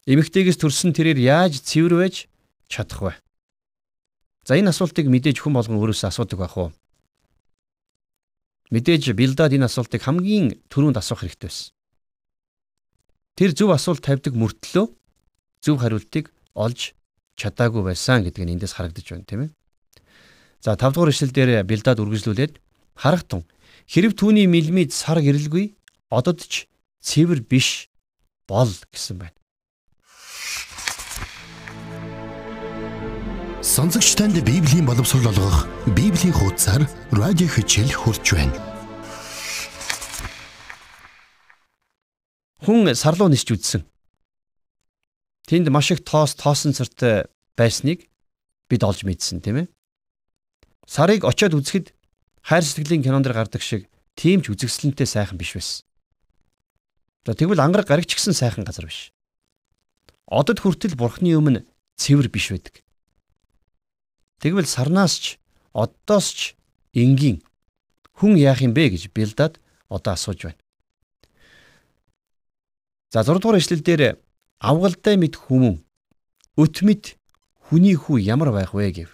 Эмэгтэйгээс 0.09 0.61
төрсөн 0.61 0.97
тэрээр 0.97 1.19
яаж 1.21 1.61
цэвэр 1.61 2.01
байж 2.01 2.31
чадах 2.71 3.01
вэ? 3.03 3.13
За 4.49 4.57
энэ 4.57 4.73
асуултыг 4.73 5.05
мэдээж 5.11 5.45
хүн 5.45 5.53
болгон 5.59 5.77
өөрөөсөө 5.77 6.09
асуудаг 6.09 6.39
байх 6.41 6.57
уу? 6.57 6.71
Мэдээж 8.73 9.13
Билдад 9.13 9.53
энэ 9.53 9.69
асуултыг 9.69 10.01
хамгийн 10.01 10.57
түрүүнд 10.73 10.97
асуух 10.97 11.27
хэрэгтэй 11.27 11.49
байсан. 11.53 11.69
Тэр 13.38 13.54
зөв 13.54 13.71
асуулт 13.71 14.02
тавьдаг 14.02 14.35
мөртлөө 14.35 14.87
зөв 15.62 15.76
хариултыг 15.78 16.35
олж 16.59 16.99
чадаагүй 17.38 17.87
байсан 17.87 18.26
гэдэг 18.26 18.42
нь 18.42 18.59
эндээс 18.59 18.75
харагдаж 18.75 19.07
байна 19.14 19.30
тийм 19.30 19.40
ээ. 19.47 19.50
За 20.59 20.75
5 20.75 20.99
дугаар 20.99 21.14
ишлэл 21.14 21.30
дээр 21.30 21.62
Билдад 21.62 22.02
үргэлжлүүлээд 22.02 22.59
харахтун 22.99 23.47
хэрв 23.87 24.18
түүний 24.18 24.50
мэлмид 24.50 24.90
сар 24.90 25.23
гэрэлгүй 25.23 25.78
ододч 26.11 26.66
цэвэр 26.99 27.47
биш 27.47 27.87
бол 28.50 28.66
гэсэн 28.90 29.23
байна. 29.23 29.38
Сонсогч 33.62 34.18
танд 34.18 34.42
Библийн 34.42 34.83
боловсрол 34.83 35.30
олгох 35.30 35.71
Библийн 35.95 36.35
хуудасар 36.35 36.90
радио 37.14 37.47
хичээл 37.47 37.95
хурж 37.95 38.35
байна. 38.35 38.78
Хүн 42.65 42.91
сарлуу 42.95 43.31
нисч 43.31 43.55
үзсэн. 43.55 43.87
Тэнд 45.47 45.71
маш 45.71 45.95
их 45.95 46.03
тоос 46.03 46.35
тоосон 46.35 46.75
цартай 46.75 47.31
байсныг 47.55 48.11
бид 48.67 48.83
олж 48.83 49.07
мэдсэн 49.07 49.41
тийм 49.41 49.65
ээ. 49.65 49.67
Сарыг 50.85 51.23
очиод 51.23 51.55
үзэхэд 51.55 51.95
хайр 52.43 52.65
сэтгэлийн 52.67 53.07
кинон 53.07 53.23
дэр 53.23 53.38
гардаг 53.38 53.62
шиг 53.62 53.87
тийм 54.19 54.43
ч 54.43 54.50
үзэгсэлэнтэй 54.50 55.07
сайхан 55.07 55.38
биш 55.38 55.55
байсан. 55.55 55.87
За 57.25 57.33
тэгвэл 57.38 57.62
ангараг 57.62 57.87
гарагч 57.87 58.19
гисэн 58.19 58.35
сайхан 58.35 58.67
газар 58.67 58.91
биш. 58.91 59.15
Одод 60.27 60.59
хүртэл 60.61 60.99
бурхны 60.99 61.33
өмнө 61.38 61.65
цэвэр 61.97 62.29
биш 62.29 62.50
байдаг. 62.50 62.83
Тэгвэл 64.43 64.67
сарнаас 64.67 65.15
ч 65.17 65.25
оддоос 65.73 66.29
ч 66.35 66.41
энгийн 66.93 67.41
хүн 68.19 68.35
яах 68.35 68.61
юм 68.67 68.75
бэ 68.75 68.99
гэж 68.99 69.15
Билдад 69.15 69.62
одоо 69.88 70.12
асууж 70.12 70.43
байна. 70.45 70.61
За 73.11 73.25
6 73.25 73.41
дугаар 73.41 73.57
эшлэл 73.57 73.81
дээр 73.81 74.21
авгалтай 74.61 75.17
мэд 75.17 75.41
хүмүүн 75.41 75.81
өт 76.61 76.77
мэд 76.85 77.17
хүний 77.57 77.97
хүү 77.97 78.21
ямар 78.21 78.53
байх 78.53 78.77
вэ 78.77 78.93
гэв. 78.93 79.11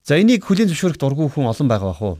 За 0.00 0.16
энийг 0.16 0.48
хүлийн 0.48 0.72
зөвшөөрөх 0.72 0.96
дургүй 0.96 1.28
хүн 1.28 1.52
олон 1.52 1.68
байгаа 1.68 1.92
бах 1.92 2.00
уу? 2.00 2.16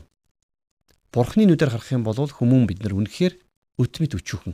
Бурхны 1.09 1.49
нүдээр 1.49 1.73
харах 1.73 1.89
юм 1.89 2.05
бол 2.05 2.13
хүмүүн 2.13 2.69
бид 2.69 2.85
нар 2.85 2.93
үнэхээр 2.93 3.33
өтмөд 3.81 4.21
өчүүхэн. 4.21 4.53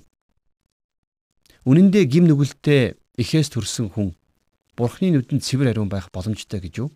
Үнэн 1.67 1.91
дээр 1.91 2.07
гим 2.07 2.25
нүгэлтэй 2.31 2.96
эхээс 3.19 3.51
төрсэн 3.51 3.91
хүн 3.91 4.15
Бурхны 4.79 5.12
нүдэнд 5.12 5.43
цэвэр 5.43 5.75
ариун 5.75 5.91
байх 5.91 6.07
боломжтой 6.13 6.63
гэж 6.63 6.88
юу? 6.88 6.89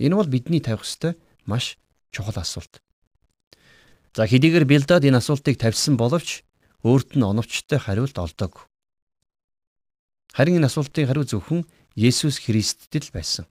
Энэ 0.00 0.16
бол 0.16 0.30
бидний 0.30 0.64
тавих 0.64 0.88
ёстой 0.88 1.20
маш 1.44 1.76
чухал 2.14 2.40
асуулт. 2.40 2.80
За 4.16 4.24
хэдийгээр 4.24 4.64
Билдад 4.64 5.04
энэ 5.04 5.20
асуултыг 5.20 5.60
тавьсан 5.60 6.00
боловч 6.00 6.46
өөрт 6.82 7.14
нь 7.14 7.22
оновчтой 7.22 7.78
хариулт 7.78 8.18
олдог. 8.18 8.66
Харин 10.34 10.58
энэ 10.58 10.66
асуултын 10.66 11.06
хариу 11.06 11.24
зөвхөн 11.24 11.62
Есүс 11.94 12.40
Христэд 12.42 13.04
л 13.08 13.14
байсан. 13.14 13.44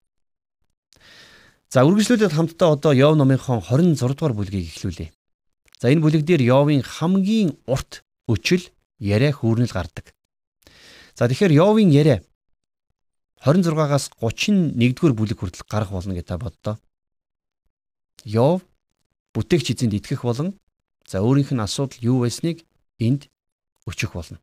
За 1.71 1.85
үргэлжлүүлээд 1.87 2.35
хамтдаа 2.35 2.75
одоо 2.75 2.91
Йов 2.91 3.15
номынхон 3.15 3.63
26 3.63 4.17
дугаар 4.17 4.35
бүлгийг 4.35 4.67
эхлүүлье. 4.67 5.13
За 5.79 5.87
энэ 5.87 6.03
бүлэг 6.03 6.27
дээр 6.27 6.41
Йовын 6.41 6.83
хамгийн 6.83 7.55
урт 7.69 8.03
өчил 8.27 8.65
яриа 8.99 9.31
хүүрнэл 9.31 9.71
гардаг. 9.71 10.11
За 11.15 11.29
тэгэхээр 11.31 11.55
Йовын 11.55 11.89
яриа 11.93 12.19
26-аас 13.45 14.11
31-р 14.19 15.13
бүлэг 15.15 15.39
хүртэл 15.39 15.65
гарах 15.69 15.95
болно 15.95 16.13
гэж 16.13 16.25
та 16.27 16.37
боддоо. 16.37 16.75
Йов 18.25 18.61
бүтээгч 19.33 19.73
эзэнд 19.73 19.97
итгэх 19.97 20.21
болон 20.21 20.59
за 21.07 21.25
өөрийнх 21.25 21.55
нь 21.55 21.63
асуудал 21.63 21.97
юу 22.01 22.21
байсныг 22.21 22.61
энд 23.01 23.27
өчөх 23.89 24.13
болно. 24.13 24.37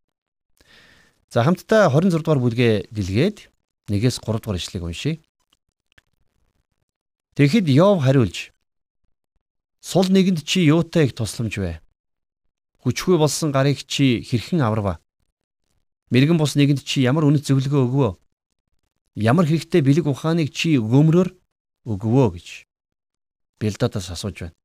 За 1.31 1.43
хамтдаа 1.47 1.87
26 1.87 2.19
дугаар 2.19 2.43
бүлгээ 2.43 2.91
дэлгээд 2.91 3.47
1-ээс 3.87 4.19
3 4.19 4.43
дугаар 4.43 4.59
ишлэгийг 4.59 4.83
уншийе. 4.83 5.21
Тэгэхэд 7.39 7.71
Йов 7.71 8.03
хариулж 8.03 8.51
Сул 9.79 10.11
нэгэнд 10.11 10.43
чи 10.43 10.67
юутай 10.67 11.07
их 11.07 11.15
тусламж 11.15 11.55
вэ? 11.55 11.79
Хүчгүй 12.83 13.15
болсон 13.15 13.55
гарыг 13.55 13.79
чи 13.87 14.19
хэрхэн 14.19 14.59
аварва? 14.59 14.99
Мэргэн 16.11 16.35
бус 16.35 16.59
нэгэнд 16.59 16.83
чи 16.83 16.99
ямар 17.07 17.23
үнэт 17.23 17.47
зөвлөгөө 17.47 17.87
өгвөө? 17.87 18.11
Ямар 19.15 19.47
хэрэгтэй 19.47 19.79
бэлэг 19.79 20.11
ухааныг 20.11 20.51
чи 20.51 20.75
өгөөмрөөр 20.75 21.29
өгвөө 21.87 22.27
гэж 22.35 22.47
Билдадаас 23.59 24.11
асууж 24.11 24.35
байна. 24.39 24.55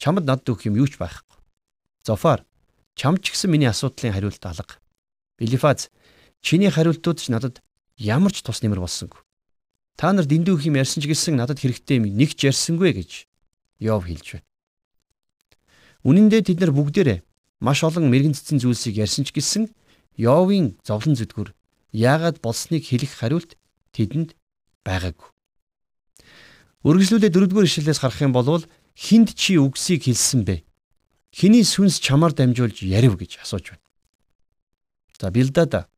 Чамд 0.00 0.24
надд 0.24 0.48
өгөх 0.48 0.68
юм 0.68 0.76
юу 0.76 0.88
ч 0.88 1.00
байхгүй. 1.00 1.36
Зофар, 2.04 2.44
чам 2.98 3.14
ч 3.22 3.30
гэсэн 3.30 3.54
миний 3.54 3.70
асуудлын 3.70 4.10
хариулт 4.10 4.42
алга. 4.42 4.82
Билифаз, 5.38 5.88
чиний 6.42 6.66
хариултууд 6.66 7.22
ч 7.22 7.30
надад 7.30 7.62
ямар 7.94 8.34
ч 8.34 8.42
тус 8.42 8.58
нэмэр 8.66 8.82
болсонгүй. 8.82 9.22
Та 9.94 10.10
нар 10.10 10.26
дэндүү 10.26 10.58
их 10.58 10.66
юм 10.66 10.82
ярьсан 10.82 10.98
ч 10.98 11.06
гэсэн 11.06 11.38
надад 11.38 11.62
хэрэгтэй 11.62 12.02
юм 12.02 12.10
нэг 12.10 12.34
ч 12.34 12.50
ярьсангүй 12.50 12.98
гэж 12.98 13.30
Йов 13.78 14.10
хэлж 14.10 14.42
байна. 14.42 14.46
Үнэн 16.02 16.26
дээр 16.26 16.44
тэд 16.50 16.58
нар 16.58 16.74
бүгдээрээ 16.74 17.22
маш 17.62 17.86
олон 17.86 18.10
мэрэгэн 18.10 18.34
цэцэн 18.34 18.58
зүйлсийг 18.58 18.98
ярьсан 18.98 19.22
ч 19.22 19.30
гэсэн 19.30 19.70
Йовын 20.18 20.78
зовлон 20.82 21.14
зүдгүр 21.14 21.54
яагаад 21.94 22.42
болсныг 22.42 22.82
хэлэх 22.82 23.14
хариулт 23.14 23.54
тэдэнд 23.94 24.34
байгаагүй. 24.82 25.30
Үргэлжлүүлээ 26.86 27.30
дөрөвдүгээр 27.30 27.68
ишлэлээс 27.70 28.02
харах 28.02 28.22
юм 28.22 28.34
бол 28.34 28.66
хинд 28.94 29.34
чи 29.34 29.58
үгсийг 29.58 30.06
хэлсэн 30.06 30.42
бэ? 30.42 30.67
Хиний 31.34 31.64
сүнс 31.64 32.00
чамаар 32.00 32.32
дамжуулж 32.32 32.82
ярив 32.82 33.18
гэж 33.20 33.44
асууж 33.44 33.76
байна. 33.76 33.84
За 35.20 35.30
Билдада 35.30 35.88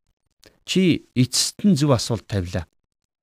чи 0.65 1.07
эцэст 1.15 1.63
нь 1.63 1.75
зөв 1.75 1.91
асуулт 1.95 2.27
тавилаа. 2.27 2.67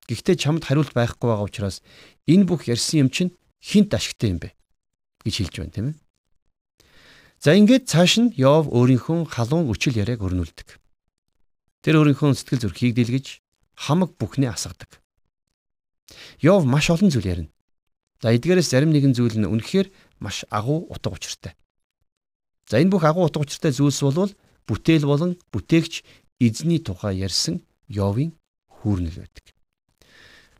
Гэхдээ 0.09 0.35
чамд 0.41 0.65
хариулт 0.65 0.93
байхгүй 0.97 1.29
байгаа 1.29 1.45
учраас 1.45 1.81
энэ 2.25 2.49
бүх 2.49 2.65
ярьсан 2.65 3.05
юм 3.05 3.09
чинь 3.13 3.35
хинт 3.61 3.93
ашигтай 3.93 4.33
юм 4.33 4.39
бэ 4.41 4.55
гэж 5.21 5.35
хэлж 5.37 5.55
байна 5.61 5.73
тийм 5.75 5.87
ээ. 5.93 5.97
За 7.39 7.55
ингээд 7.55 7.85
цааш 7.87 8.13
нь 8.19 8.33
Йов 8.35 8.67
өөрийнхөө 8.73 9.29
халуун 9.29 9.69
өчил 9.69 9.95
яриаг 9.95 10.25
өрнүүлдэг. 10.25 10.81
Тэр 11.85 11.95
өөрийнхөө 12.03 12.35
сэтгэл 12.35 12.67
зүрхийг 12.67 12.97
дэлгэж 12.97 13.39
хамаг 13.77 14.17
бүхнээ 14.19 14.51
асгадаг. 14.51 14.99
Йов 16.43 16.65
маш 16.65 16.89
олон 16.89 17.07
зүйл 17.13 17.31
ярина. 17.31 17.53
За 18.19 18.35
эдгээрээс 18.35 18.75
зарим 18.75 18.91
нэгэн 18.91 19.15
зүйл 19.15 19.39
нь 19.39 19.47
үнэхээр 19.47 19.87
маш 20.19 20.43
агуу 20.51 20.91
утга 20.91 21.15
учиртай. 21.15 21.55
За 22.69 22.77
энэ 22.77 22.93
бүх 22.93 23.01
агуу 23.01 23.25
утга 23.25 23.41
учиртай 23.41 23.73
зүйлс 23.73 24.05
бол 24.05 24.29
бүтээл 24.69 25.09
болон 25.09 25.41
бүтээгч 25.49 26.05
эзний 26.37 26.77
тухай 26.77 27.17
ярьсан 27.17 27.65
Йовын 27.89 28.37
хүүрнэл 28.69 29.25
байдаг. 29.25 29.45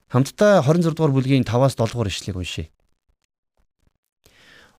Хамтдаа 0.10 0.66
26 0.66 0.98
дугаар 0.98 1.14
бүлгийн 1.14 1.46
5-аас 1.46 1.78
7 1.78 1.94
дугаар 1.94 2.10
ишлэгийг 2.10 2.42
уншийе. 2.42 2.74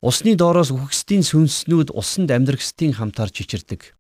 Усны 0.02 0.34
доороос 0.34 0.74
үхгсдийн 0.74 1.22
сүнснүүд 1.22 1.94
усанд 1.94 2.34
амьдрахстын 2.34 2.98
хамтаар 2.98 3.30
чичирдэг. 3.30 3.94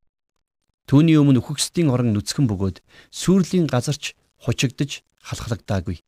Түүний 0.90 1.14
өмнө 1.14 1.38
үхгсдийн 1.38 1.94
орон 1.94 2.10
нүцгэн 2.10 2.50
бөгөөд 2.50 2.82
сүрлийн 3.14 3.70
газарч 3.70 4.18
хучигдж 4.42 5.06
халахлагдаагүй. 5.22 6.02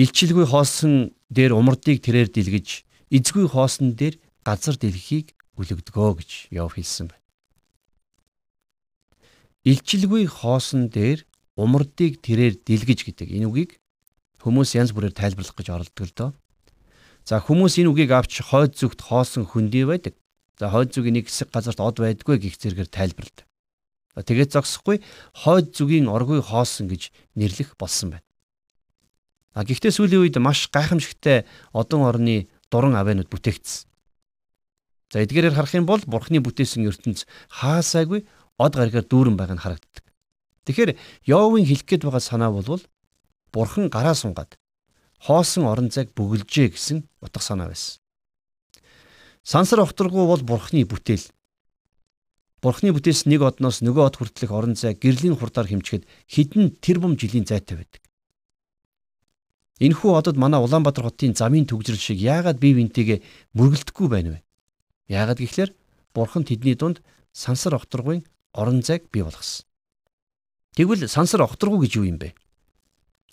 Илчилгүй 0.00 0.46
хоосон 0.48 1.12
дээр 1.28 1.52
умардыг 1.52 2.00
тэрээр 2.00 2.32
дэлгэж, 2.32 2.88
эзгүй 3.12 3.44
хоосон 3.44 3.92
дээр 3.92 4.16
газар 4.40 4.80
дэлхийг 4.80 5.36
үлэгдгөө 5.60 6.10
гэж 6.18 6.30
Йов 6.54 6.76
хэлсэн 6.76 7.12
байна. 7.12 7.22
Илчилгүй 9.62 10.26
хоосон 10.26 10.90
дээр 10.90 11.22
умардыг 11.54 12.18
тэрээр 12.24 12.58
дэлгэж 12.66 13.06
гэдэг 13.06 13.28
энэ 13.30 13.46
үгийг 13.46 13.72
хүмүүс 14.42 14.74
янз 14.74 14.90
бүрээр 14.90 15.14
тайлбарлах 15.14 15.54
гэж 15.54 15.68
оролдог 15.70 16.04
л 16.08 16.16
доо. 16.18 16.30
За 17.22 17.38
хүмүүс 17.38 17.78
энэ 17.78 17.90
үгийг 17.94 18.10
авч 18.10 18.42
хойд 18.42 18.74
зүгт 18.74 19.06
хоосон 19.06 19.46
хөндий 19.46 19.86
байдаг. 19.86 20.18
За 20.58 20.66
хойд 20.66 20.90
зүгийн 20.90 21.22
нэг 21.22 21.30
хэсэг 21.30 21.54
газарт 21.54 21.78
од 21.78 22.02
байдгүй 22.02 22.42
гих 22.42 22.58
зэрэгээр 22.58 22.90
тайлбарладаг. 22.90 23.46
Тэгээд 24.18 24.50
зогсохгүй 24.50 24.98
хойд 25.46 25.70
зүгийн 25.70 26.10
оргүй 26.10 26.42
хоосон 26.42 26.90
гэж 26.90 27.14
нэрлэх 27.38 27.78
болсон 27.78 28.18
байна. 28.18 28.26
А 29.54 29.62
гэхдээ 29.62 29.92
сүүлийн 29.94 30.26
үед 30.26 30.36
маш 30.42 30.66
гайхамшигтай 30.72 31.44
одон 31.70 32.02
орны 32.08 32.48
дуран 32.72 32.96
авэнууд 32.96 33.28
бүтээгдсэн. 33.30 33.91
За 35.12 35.20
эдгээрээр 35.20 35.52
харах 35.52 35.76
юм 35.76 35.84
бол 35.84 36.00
бурхны 36.08 36.40
бүтээсэн 36.40 36.88
ертөнц 36.88 37.28
хаасаагүй 37.52 38.24
од 38.56 38.72
гаригаар 38.72 39.04
дүүрэн 39.04 39.36
байгаа 39.36 39.60
нь 39.60 39.64
харагддаг. 39.64 40.04
Тэгэхээр 40.64 40.96
Йовын 41.28 41.68
хэлэх 41.68 41.84
гээд 41.84 42.08
байгаа 42.08 42.24
санаа 42.24 42.48
бол 42.48 42.80
бурхан 43.52 43.92
гараа 43.92 44.16
сунгаад 44.16 44.56
хоосон 45.20 45.68
орон 45.68 45.92
зайг 45.92 46.16
бүгэлжээ 46.16 46.72
гэсэн 46.72 46.98
утга 47.20 47.44
санаа 47.44 47.68
байсан. 47.68 48.00
Сансар 49.44 49.84
огторгуу 49.84 50.32
бол 50.32 50.40
бурхны 50.40 50.88
бүтээл. 50.88 51.28
Бурхны 52.64 52.96
бүтээс 52.96 53.28
нэг 53.28 53.44
одноос 53.44 53.84
нөгөө 53.84 54.02
од 54.08 54.16
хүртэлх 54.16 54.48
орон 54.54 54.78
зай 54.80 54.96
гэрлийн 54.96 55.36
хурдаар 55.36 55.68
хэмчихэд 55.68 56.08
хідэн 56.30 56.78
тэрбум 56.80 57.20
жилийн 57.20 57.44
зайтай 57.44 57.84
байдаг. 57.84 58.00
Энэхүү 59.82 60.10
одод 60.14 60.38
манай 60.38 60.62
Улаанбаатар 60.62 61.10
хотын 61.10 61.34
замын 61.34 61.66
төгжрөл 61.66 61.98
шиг 61.98 62.22
яагаад 62.22 62.62
бие 62.62 62.78
биентэйгээ 62.78 63.18
мөргөлдөхгүй 63.58 64.08
байна 64.08 64.38
вэ? 64.38 64.40
Яагаад 65.08 65.38
гэвэл 65.38 65.74
Бурхан 66.14 66.44
тэдний 66.44 66.74
дунд 66.74 67.02
сансар 67.32 67.74
огторгуйн 67.74 68.26
орон 68.52 68.82
зайг 68.82 69.08
бий 69.10 69.22
болгосон. 69.22 69.64
Тэгвэл 70.76 71.08
сансар 71.08 71.42
огторгуй 71.42 71.86
гэж 71.86 71.96
юу 71.96 72.06
юм 72.08 72.18
бэ? 72.20 72.34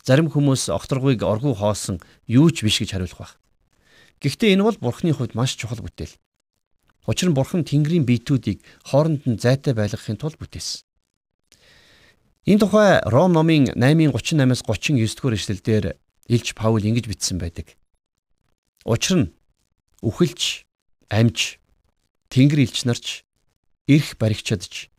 Зарим 0.03 0.31
хүмүүс 0.31 0.71
огторгуйг 0.71 1.23
оргуу 1.23 1.53
хоосон 1.53 1.99
юу 2.27 2.51
ч 2.51 2.63
биш 2.63 2.79
гэж 2.79 2.95
хариулах 2.95 3.19
баг. 3.19 3.31
Гэхдээ 4.19 4.55
энэ 4.55 4.63
бол 4.63 4.77
Бурханы 4.79 5.13
хувьд 5.13 5.35
маш 5.35 5.55
чухал 5.55 5.83
бүтээл. 5.83 6.15
Учир 7.07 7.31
нь 7.31 7.35
Бурхан 7.35 7.63
Тэнгэрийн 7.63 8.07
биетүүдийг 8.07 8.63
хооронд 8.83 9.23
нь 9.27 9.39
зайтай 9.39 9.73
байлгахын 9.75 10.19
тулд 10.19 10.35
бүтээсэн. 10.39 10.83
Энэ 12.47 12.59
тухай 12.59 12.99
Ром 13.07 13.31
номын 13.35 13.71
8:38-аас 13.75 14.63
39 14.63 15.15
дугаар 15.15 15.35
эшлэлдэр 15.35 15.85
Илч 16.27 16.53
Паул 16.55 16.83
ингэж 16.83 17.05
бичсэн 17.07 17.37
байдаг. 17.39 17.75
Учир 18.85 19.15
нь 19.17 19.31
үхэлж, 20.01 20.68
амж, 21.09 21.59
тэнгэр 22.29 22.65
илч 22.65 22.85
нарч, 22.85 23.25
эрх 23.89 24.15
баригчадж, 24.21 24.89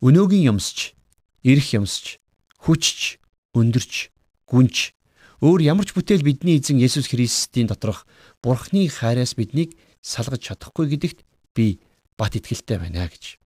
өнөөгийн 0.00 0.54
юмсч, 0.54 0.94
эрх 1.42 1.66
юмсч, 1.74 2.22
хүчч, 2.62 3.18
өндөрч, 3.54 4.10
гүнч 4.46 4.94
өөр 5.38 5.60
ямар 5.62 5.86
ч 5.86 5.94
бүтээл 5.94 6.26
бидний 6.26 6.58
эзэн 6.58 6.82
Есүс 6.82 7.06
Христийн 7.10 7.70
доторх 7.70 8.06
Бурхны 8.42 8.90
хайраас 8.90 9.38
биднийг 9.38 9.78
салгаж 10.02 10.42
чадахгүй 10.50 10.90
гэдэгт 10.90 11.22
би 11.54 11.78
бат 12.18 12.34
итгэлтэй 12.34 12.78
байна 12.82 13.06
гэж. 13.06 13.38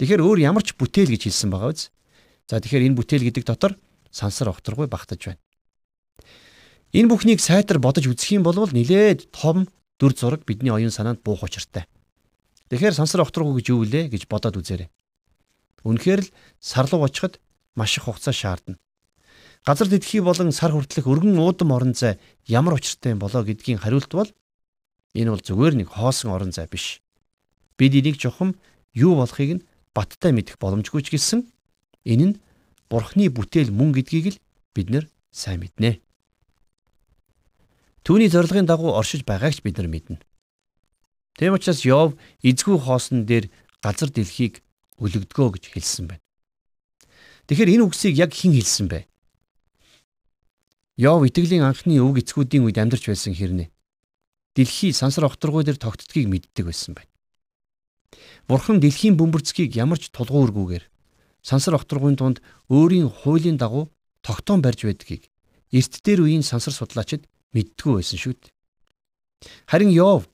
Тэгэхээр 0.00 0.24
өөр 0.24 0.38
ямар 0.40 0.64
ч 0.64 0.72
бүтээл 0.72 1.12
гэж 1.12 1.28
хэлсэн 1.28 1.52
байгаа 1.52 1.76
биз? 1.76 1.92
За 2.48 2.56
тэгэхээр 2.56 2.88
энэ 2.88 2.96
бүтээл 2.96 3.26
гэдэг 3.28 3.44
дотор 3.44 3.76
сансар 4.08 4.48
огторгүй 4.48 4.88
багтаж 4.88 5.20
байна. 5.28 5.42
Энэ 6.96 7.10
бүхнийг 7.12 7.40
сайтар 7.44 7.76
бодож 7.84 8.08
үзэх 8.08 8.40
юм 8.40 8.42
бол 8.48 8.56
нилээд 8.56 9.28
том 9.28 9.68
дүр 10.00 10.12
зураг 10.16 10.44
бидний 10.44 10.70
оюун 10.70 10.90
санаанд 10.90 11.22
буух 11.22 11.42
учиртай. 11.42 11.86
Тэгэхээр 12.70 12.94
сансар 12.94 13.22
огторгүй 13.22 13.60
гэж 13.60 13.66
юу 13.70 13.84
вэ 13.84 14.08
гэж 14.08 14.26
бодоод 14.26 14.58
үзээрэй. 14.58 14.88
Үнэхээр 15.84 16.20
л 16.24 16.32
сарлуу 16.60 17.04
очиход 17.04 17.40
маш 17.76 17.98
их 17.98 18.04
хугацаа 18.04 18.32
шаардна. 18.32 18.78
Газар 19.64 19.88
дэлхий 19.88 20.20
болон 20.20 20.52
сар 20.52 20.72
хүртэлх 20.72 21.06
өргөн 21.06 21.38
уудам 21.38 21.72
орон 21.72 21.94
зай 21.94 22.18
ямар 22.46 22.76
учиртай 22.76 23.12
юм 23.12 23.20
болоо 23.20 23.44
гэдгийн 23.44 23.80
хариулт 23.80 24.12
бол 24.12 24.30
энэ 25.14 25.30
бол 25.30 25.40
зүгээр 25.40 25.74
нэг 25.80 25.88
хоосон 25.92 26.32
орон 26.32 26.52
зай 26.52 26.68
биш. 26.68 27.00
Бид 27.76 27.94
энийг 27.94 28.20
жохом 28.20 28.56
юу 28.92 29.16
болохыг 29.16 29.60
нь 29.60 29.64
баттай 29.94 30.32
мэдэх 30.32 30.60
боломжгүй 30.60 31.02
ч 31.04 31.14
гэсэн 31.14 31.48
энэ 32.04 32.24
нь 32.24 32.34
Бурхны 32.92 33.32
бүтээл 33.32 33.72
мөн 33.72 33.96
гэдгийг 33.96 34.36
л 34.36 34.40
бид 34.76 34.88
нэр 34.92 35.04
сайн 35.32 35.64
мэднэ. 35.64 35.98
Түүний 38.04 38.28
зорилгын 38.28 38.68
дагуу 38.68 38.92
оршиж 38.92 39.24
байгааг 39.24 39.56
ч 39.56 39.64
бид 39.64 39.80
нар 39.80 39.88
мэднэ. 39.88 40.20
Тэм 41.40 41.56
учраас 41.56 41.88
Йов 41.88 42.14
эзгүй 42.44 42.76
хоосон 42.76 43.24
дээр 43.24 43.48
газар 43.80 44.12
дэлхийг 44.12 44.60
өлөгдгөө 45.00 45.48
гэж 45.56 45.64
хэлсэн 45.72 46.12
байна. 46.12 46.24
Тэгэхээр 47.48 47.72
энэ 47.80 47.84
үгсийг 47.88 48.14
яг 48.20 48.36
хэн 48.36 48.52
хэлсэн 48.54 48.86
бэ? 48.92 49.08
Йов 51.00 51.24
итгэлийн 51.26 51.64
анхны 51.64 51.98
өв 51.98 52.20
эцгүүдийн 52.20 52.68
үед 52.68 52.78
амьдарч 52.78 53.08
байсан 53.08 53.32
хэрнээ. 53.32 53.72
Дэлхий 54.54 54.92
сансар 54.92 55.26
огторгой 55.26 55.64
дээр 55.64 55.80
тогтдгийг 55.80 56.28
мэддэг 56.28 56.70
байсан 56.70 56.94
байна. 56.94 57.10
Бурхан 58.46 58.78
дэлхийн 58.78 59.18
бөмбөрцгийг 59.18 59.74
ямар 59.74 59.98
ч 59.98 60.12
тулгуургүйгээр 60.14 60.84
сансар 61.42 61.74
огторгойн 61.74 62.20
тунд 62.20 62.38
өөрийн 62.70 63.10
хуулийн 63.10 63.58
дагуу 63.58 63.90
тогтоон 64.22 64.62
барьж 64.62 64.86
байдгийг 64.86 65.32
эрт 65.74 65.94
дээр 66.04 66.28
үеийн 66.28 66.46
сансар 66.46 66.70
судлаачид 66.70 67.26
мэддгүй 67.54 67.92
байсан 68.02 68.18
шүү 68.18 68.34
дээ. 68.34 68.52
Харин 69.70 69.90
Йов 69.94 70.28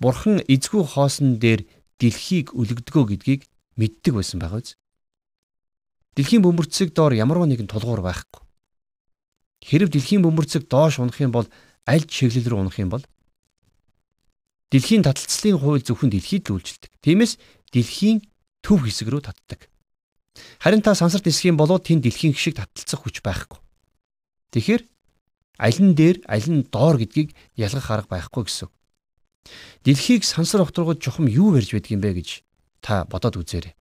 Бурхан 0.00 0.40
эзгүй 0.46 0.84
хоосон 0.84 1.40
дээр 1.40 1.64
дэлхийг 1.98 2.52
өлгдгөө 2.52 3.04
гэдгийг 3.16 3.48
мэддэг 3.80 4.12
байсан 4.14 4.40
байгаа 4.40 4.60
биз? 4.60 4.76
Дэлхийн 6.16 6.44
бөмбөрцөг 6.44 6.92
доор 6.92 7.12
ямарваа 7.16 7.48
нэгэн 7.48 7.68
тулгуур 7.68 8.04
байхгүй. 8.04 8.44
Хэрв 9.64 9.88
дэлхийн 9.92 10.24
бөмбөрцөг 10.24 10.68
доош 10.68 11.00
унах 11.00 11.20
юм 11.20 11.32
бол 11.32 11.48
аль 11.88 12.04
чиглэл 12.04 12.48
рүү 12.48 12.60
унах 12.60 12.76
юм 12.76 12.92
бол 12.92 13.04
дэлхийн 14.72 15.04
таталцлын 15.04 15.56
хууль 15.60 15.84
зөвхөн 15.84 16.12
дэлхийд 16.12 16.48
л 16.52 16.60
үйлчилдэг. 16.60 16.92
Тиймээс 17.00 17.40
дэлхийн 17.72 18.20
төв 18.60 18.84
хэсэг 18.84 19.08
рүү 19.08 19.22
татдаг. 19.24 19.68
Харин 20.60 20.84
та 20.84 20.92
сансарт 20.92 21.24
нисэх 21.24 21.48
юм 21.48 21.56
бол 21.56 21.72
тэнд 21.80 22.04
дэлхийн 22.04 22.36
шиг 22.36 22.60
таталцах 22.60 23.00
хүч 23.00 23.24
байхгүй. 23.24 23.60
Тэгэхээр 24.52 24.82
аль 25.58 25.80
нь 25.80 25.96
дээр 25.96 26.22
аль 26.28 26.48
нь 26.48 26.66
доор 26.68 26.96
гэдгийг 27.00 27.32
ялгах 27.56 27.90
арга 27.90 28.16
байхгүй 28.16 28.44
гэсэн. 28.44 28.68
Дэлхийг 29.84 30.24
сансар 30.24 30.62
огторгож 30.62 30.98
чухам 31.00 31.26
юу 31.26 31.52
барьж 31.54 31.72
байдаг 31.72 31.92
юм 31.92 32.00
бэ 32.00 32.12
гэж 32.20 32.42
та 32.82 33.04
бодоод 33.06 33.40
үзээрэй. 33.40 33.74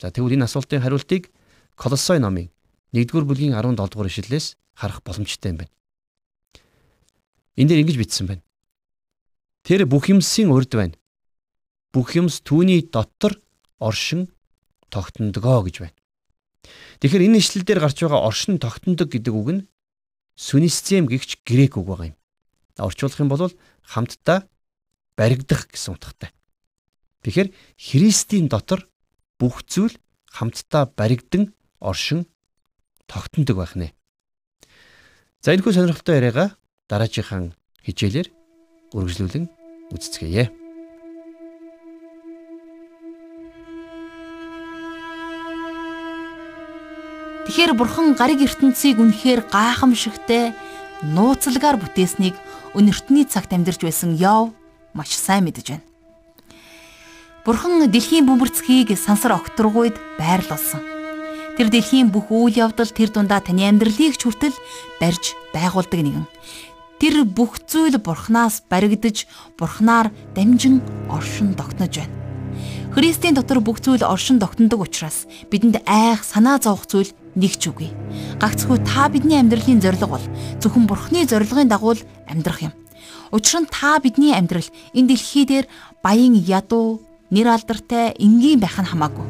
За 0.00 0.10
тэгвэл 0.10 0.36
энэ 0.40 0.48
асуултын 0.48 0.80
хариултыг 0.80 1.30
Колосой 1.76 2.18
номын 2.18 2.48
1-р 2.92 3.24
бүлгийн 3.24 3.54
17 3.54 3.76
дугаар 3.76 4.08
ишлэлээс 4.08 4.56
харах 4.74 5.04
боломжтой 5.04 5.52
юм 5.52 5.58
байна. 5.60 5.74
Энд 7.56 7.68
дээр 7.68 7.82
ингэж 7.84 7.96
бичсэн 8.00 8.26
байна. 8.26 8.42
Тэр 9.62 9.84
бүх 9.84 10.08
юмсын 10.08 10.48
урд 10.50 10.72
байна. 10.72 10.96
Бүх 11.92 12.16
юмс 12.16 12.40
түүний 12.40 12.88
дотор 12.88 13.36
оршин 13.78 14.32
тогтнодгоо 14.88 15.68
гэж 15.68 15.76
байна. 15.84 15.96
Тэгэхээр 17.00 17.26
энэ 17.28 17.40
ишлэл 17.40 17.64
дээр 17.64 17.80
гарч 17.80 18.00
байгаа 18.00 18.24
оршин 18.24 18.56
тогтнодог 18.56 19.08
гэдэг 19.12 19.34
үг 19.34 19.48
нь 19.52 19.62
сүнисцем 20.40 21.04
гихч 21.04 21.44
грек 21.44 21.76
үг 21.76 21.84
байгаа 21.84 22.08
юм. 22.12 22.16
Орчуулах 22.80 23.20
юм 23.20 23.28
бол 23.28 23.52
хамтдаа 23.84 24.48
баригдах 25.12 25.68
гэсэн 25.68 26.00
утгатай. 26.00 26.32
Тэгэхээр 27.20 27.52
Христийн 27.76 28.48
дотор 28.48 28.88
бүх 29.36 29.60
зүйл 29.68 29.92
хамтдаа 30.32 30.88
баригдан 30.96 31.52
оршин 31.76 32.24
тогтнодог 33.04 33.60
байх 33.60 33.76
нэ. 33.76 33.92
За 35.44 35.52
энэхүү 35.52 35.76
сонирхолтой 35.76 36.16
яриагаа 36.16 36.56
дараачихан 36.88 37.52
хичээлээр 37.84 38.28
үргэлжлүүлэн 38.96 39.44
үздэцгээе. 39.92 40.44
Тэгэхээр 47.46 47.72
бурхан 47.74 48.12
гариг 48.14 48.44
ертөнцийг 48.44 49.00
үнэхээр 49.00 49.48
гайхамшигтай 49.48 50.52
нууцлагаар 51.02 51.80
бүтээснийг 51.80 52.36
өнөртний 52.76 53.24
цагт 53.24 53.52
амьдарч 53.56 53.80
байсан 53.80 54.14
Йов 54.14 54.52
маш 54.92 55.16
сайн 55.16 55.48
мэдэж 55.48 55.66
байна. 55.72 55.86
Бурхан 57.44 57.88
дэлхийн 57.88 58.28
бөмбөрцгийг 58.28 58.92
сансар 59.00 59.32
огторгуйд 59.40 59.96
байрлуулсан. 60.20 60.84
Тэр 61.56 61.72
дэлхийн 61.72 62.12
бүх 62.12 62.28
үйл 62.28 62.52
явдал 62.52 62.88
тэр 62.92 63.08
дундаа 63.08 63.40
таны 63.40 63.64
амьдралыг 63.64 64.20
ч 64.20 64.28
хүртэл 64.28 64.54
барьж 65.00 65.34
байгуулдаг 65.56 66.00
нэгэн. 66.04 66.28
Тэр 67.00 67.24
бүх 67.24 67.64
зүйл 67.64 67.96
бурхнаас 67.96 68.60
баригдаж, 68.68 69.24
бурхнаар 69.56 70.12
дамжин 70.36 70.84
оршин 71.08 71.56
тогтнож 71.56 71.96
байна. 71.96 72.19
Христийн 72.90 73.38
дотор 73.38 73.62
бүх 73.62 73.78
зүйл 73.78 74.02
оршин 74.02 74.42
тогтнодог 74.42 74.82
учраас 74.82 75.30
бидэнд 75.46 75.86
айх 75.86 76.26
санаа 76.26 76.58
зовох 76.58 76.90
зүйл 76.90 77.14
нэг 77.38 77.54
ч 77.54 77.70
үгүй. 77.70 77.86
Гагцхүү 78.42 78.82
та 78.82 79.06
бидний 79.06 79.38
амьдралын 79.38 79.78
зорилго 79.78 80.18
бол 80.18 80.26
зөвхөн 80.58 80.90
Бурхны 80.90 81.22
зорилгын 81.22 81.70
дагуу 81.70 81.94
амьдрах 82.26 82.66
юм. 82.66 82.74
Учир 83.30 83.62
нь 83.62 83.70
та 83.70 84.02
бидний 84.02 84.34
амьдрал 84.34 84.66
энэ 84.90 85.06
дэлхий 85.06 85.46
дээр 85.46 85.70
баян 86.02 86.34
ядуу, 86.34 86.98
нэр 87.30 87.54
алдартай 87.54 88.10
энгийн 88.18 88.58
байх 88.58 88.74
нь 88.82 88.90
хамаагүй. 88.90 89.26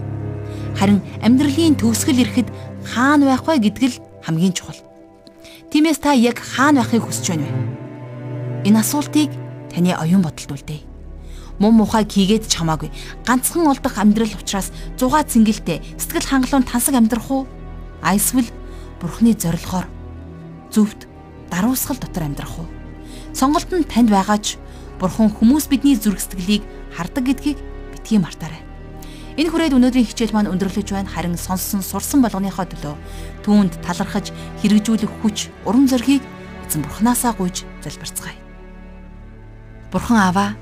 Харин 0.81 1.05
амьдралын 1.21 1.77
төгсгөл 1.77 2.25
ирэхэд 2.25 2.49
хаана 2.89 3.29
байх 3.29 3.45
вэ 3.45 3.61
гэдг 3.61 3.83
л 3.93 4.01
хамгийн 4.25 4.57
чухал. 4.57 4.81
Тиймээс 5.69 6.01
та 6.01 6.17
яг 6.17 6.41
хаана 6.41 6.81
байхыг 6.81 7.05
хүсэж 7.05 7.37
байна 7.37 7.45
вэ? 7.45 8.73
Энэ 8.73 8.81
асуултыг 8.81 9.29
таны 9.69 9.93
оюун 9.93 10.25
бодолд 10.25 10.49
үлдээе 10.49 10.90
муу 11.61 11.71
мухай 11.71 12.09
хийгээд 12.09 12.49
ч 12.49 12.57
хамаагүй. 12.57 12.91
Ганцхан 13.29 13.69
олдох 13.69 14.01
амьдрал 14.01 14.33
учраас 14.33 14.73
зугаа 14.97 15.23
цэнгэлтэй 15.29 15.85
сэтгэл 16.01 16.27
хангалуун 16.27 16.65
тансаг 16.65 16.97
амьдрах 16.97 17.29
уу? 17.31 17.45
Айсвал 18.01 18.49
Бурхны 18.99 19.37
зорилгоор 19.37 19.87
зөвхт 20.73 21.05
даруусгал 21.53 22.01
дотор 22.01 22.25
амьдрах 22.25 22.59
уу? 22.59 22.69
Сонголт 23.37 23.69
нь 23.69 23.85
танд 23.85 24.09
байгаач 24.09 24.57
Бурхан 24.97 25.29
хүмүүс 25.29 25.69
бидний 25.69 25.97
зүрх 25.97 26.21
сэтгэлийг 26.21 26.65
хардаг 26.97 27.29
гэдгийг 27.29 27.61
битгий 27.93 28.19
мартаарай. 28.21 28.61
Энэ 29.41 29.49
хүрээд 29.49 29.77
өнөөдрийн 29.77 30.05
хичээл 30.05 30.37
маань 30.37 30.53
өндөрлөж 30.53 30.93
байна. 30.93 31.09
Харин 31.09 31.41
сонссон 31.41 31.81
сурсан 31.81 32.21
болгоныхоо 32.21 32.69
төлөө 32.69 32.95
түүнд 33.41 33.81
талархаж 33.81 34.29
хэрэгжүүлэх 34.61 35.09
хүч, 35.25 35.49
урам 35.65 35.89
зоригийг 35.89 36.21
эзэн 36.69 36.85
Бурханаасаа 36.85 37.33
гуйж 37.33 37.65
залбирцгаая. 37.81 38.37
Бурхан 39.89 40.19
Аава, 40.21 40.59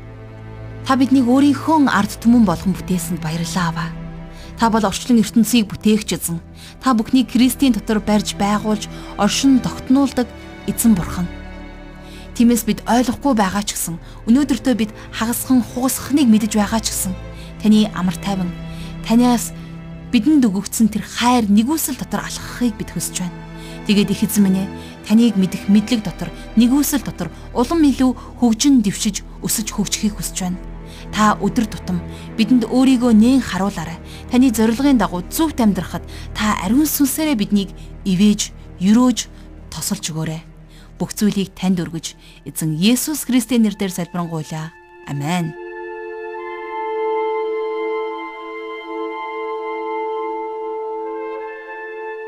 та 0.88 0.96
биднийг 0.96 1.28
өөрийнхөө 1.28 1.84
ард 1.92 2.16
түмэн 2.24 2.48
болгон 2.48 2.72
бүтээсэнд 2.72 3.20
баярлалаа 3.20 3.68
аваа. 3.68 3.92
Та 4.56 4.72
бол 4.72 4.88
орчлон 4.88 5.20
ертөнцийг 5.20 5.68
бүтээгч 5.68 6.16
эзэн. 6.16 6.40
Та 6.80 6.96
бүхнийг 6.96 7.28
Кристийн 7.28 7.76
дотор 7.76 8.00
барьж 8.00 8.32
байгуулж, 8.40 8.88
оршин 9.20 9.60
тогтнуулдаг 9.60 10.24
эзэн 10.64 10.96
бурхан. 10.96 11.28
Тиймээс 12.32 12.64
бид 12.64 12.80
ойлгохгүй 12.88 13.36
байгаа 13.36 13.68
ч 13.68 13.76
гэсэн 13.76 14.00
өнөөдөртөө 14.32 14.74
бид 14.80 14.96
хагасхан 15.12 15.60
хугасхныг 15.60 16.24
мэдэж 16.24 16.56
байгаа 16.56 16.80
ч 16.80 16.96
гэсэн 16.96 17.12
таны 17.60 17.92
амар 17.92 18.16
тайван 18.24 18.48
танаас 19.04 19.52
бидэнд 20.08 20.48
өгөгдсөн 20.48 20.88
тэр 20.88 21.04
хайр 21.04 21.52
нэгүсэл 21.52 22.00
дотор 22.00 22.24
алхахыг 22.24 22.80
бид 22.80 22.96
хүсэж 22.96 23.28
байна. 23.28 23.36
Тэгээд 23.84 24.16
их 24.16 24.24
эзэн 24.24 24.40
минь 24.40 24.64
ээ 24.64 24.72
таныг 25.04 25.36
мэдэх 25.36 25.68
мэдлэг 25.68 26.00
дотор 26.00 26.32
нэгүсэл 26.56 27.04
дотор 27.04 27.28
улам 27.52 27.84
илүү 27.84 28.40
хөгжин 28.40 28.80
дэвшиж 28.80 29.20
өсөж 29.44 29.68
хөгжихийг 29.76 30.16
хүсэж 30.16 30.48
байна. 30.48 30.77
Та 31.12 31.34
өдөр 31.42 31.66
тутам 31.66 31.98
бидэнд 32.38 32.68
өөрийгөө 32.68 33.12
нээн 33.12 33.42
харуулаарай. 33.42 33.98
Таны 34.30 34.52
зорилгын 34.54 34.98
дагуу 34.98 35.24
зөвхт 35.28 35.58
амьдрахад 35.58 36.04
та 36.34 36.60
ариун 36.62 36.86
сүнсээрээ 36.86 37.36
биднийг 37.36 37.70
ивэж, 38.04 38.52
юрөөж, 38.78 39.18
тосолж 39.72 40.04
өгөөрэй. 40.12 40.42
Бүх 40.98 41.14
зүйлийг 41.14 41.54
танд 41.54 41.78
өргөж, 41.78 42.18
эзэн 42.46 42.74
Есүс 42.74 43.26
Христийн 43.26 43.62
нэрээр 43.62 43.94
залбирanгуйлаа. 43.94 44.74
Амен. 45.06 45.54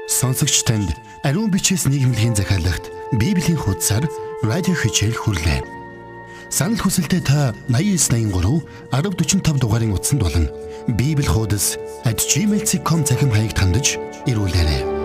Сонсогч 0.06 0.62
танд 0.68 0.94
ариун 1.24 1.50
бичээс 1.50 1.88
нийгэмлэгийн 1.88 2.36
захиалагт 2.36 2.92
Библийн 3.16 3.58
хуудасар 3.58 4.04
радио 4.42 4.74
хичээл 4.76 5.16
хүрлээ. 5.16 5.79
Санал 6.50 6.82
хүсэлтээ 6.82 7.22
та 7.22 7.54
8983 7.70 8.66
1045 8.90 9.62
дугаарын 9.62 9.94
утсанд 9.94 10.20
болон 10.26 10.50
Библи 10.98 11.24
хуудас 11.24 11.78
@gmail.com 12.04 13.06
захим 13.06 13.30
хаягт 13.30 13.58
хандаж 13.58 13.96
ирүүлээрэй. 14.26 14.99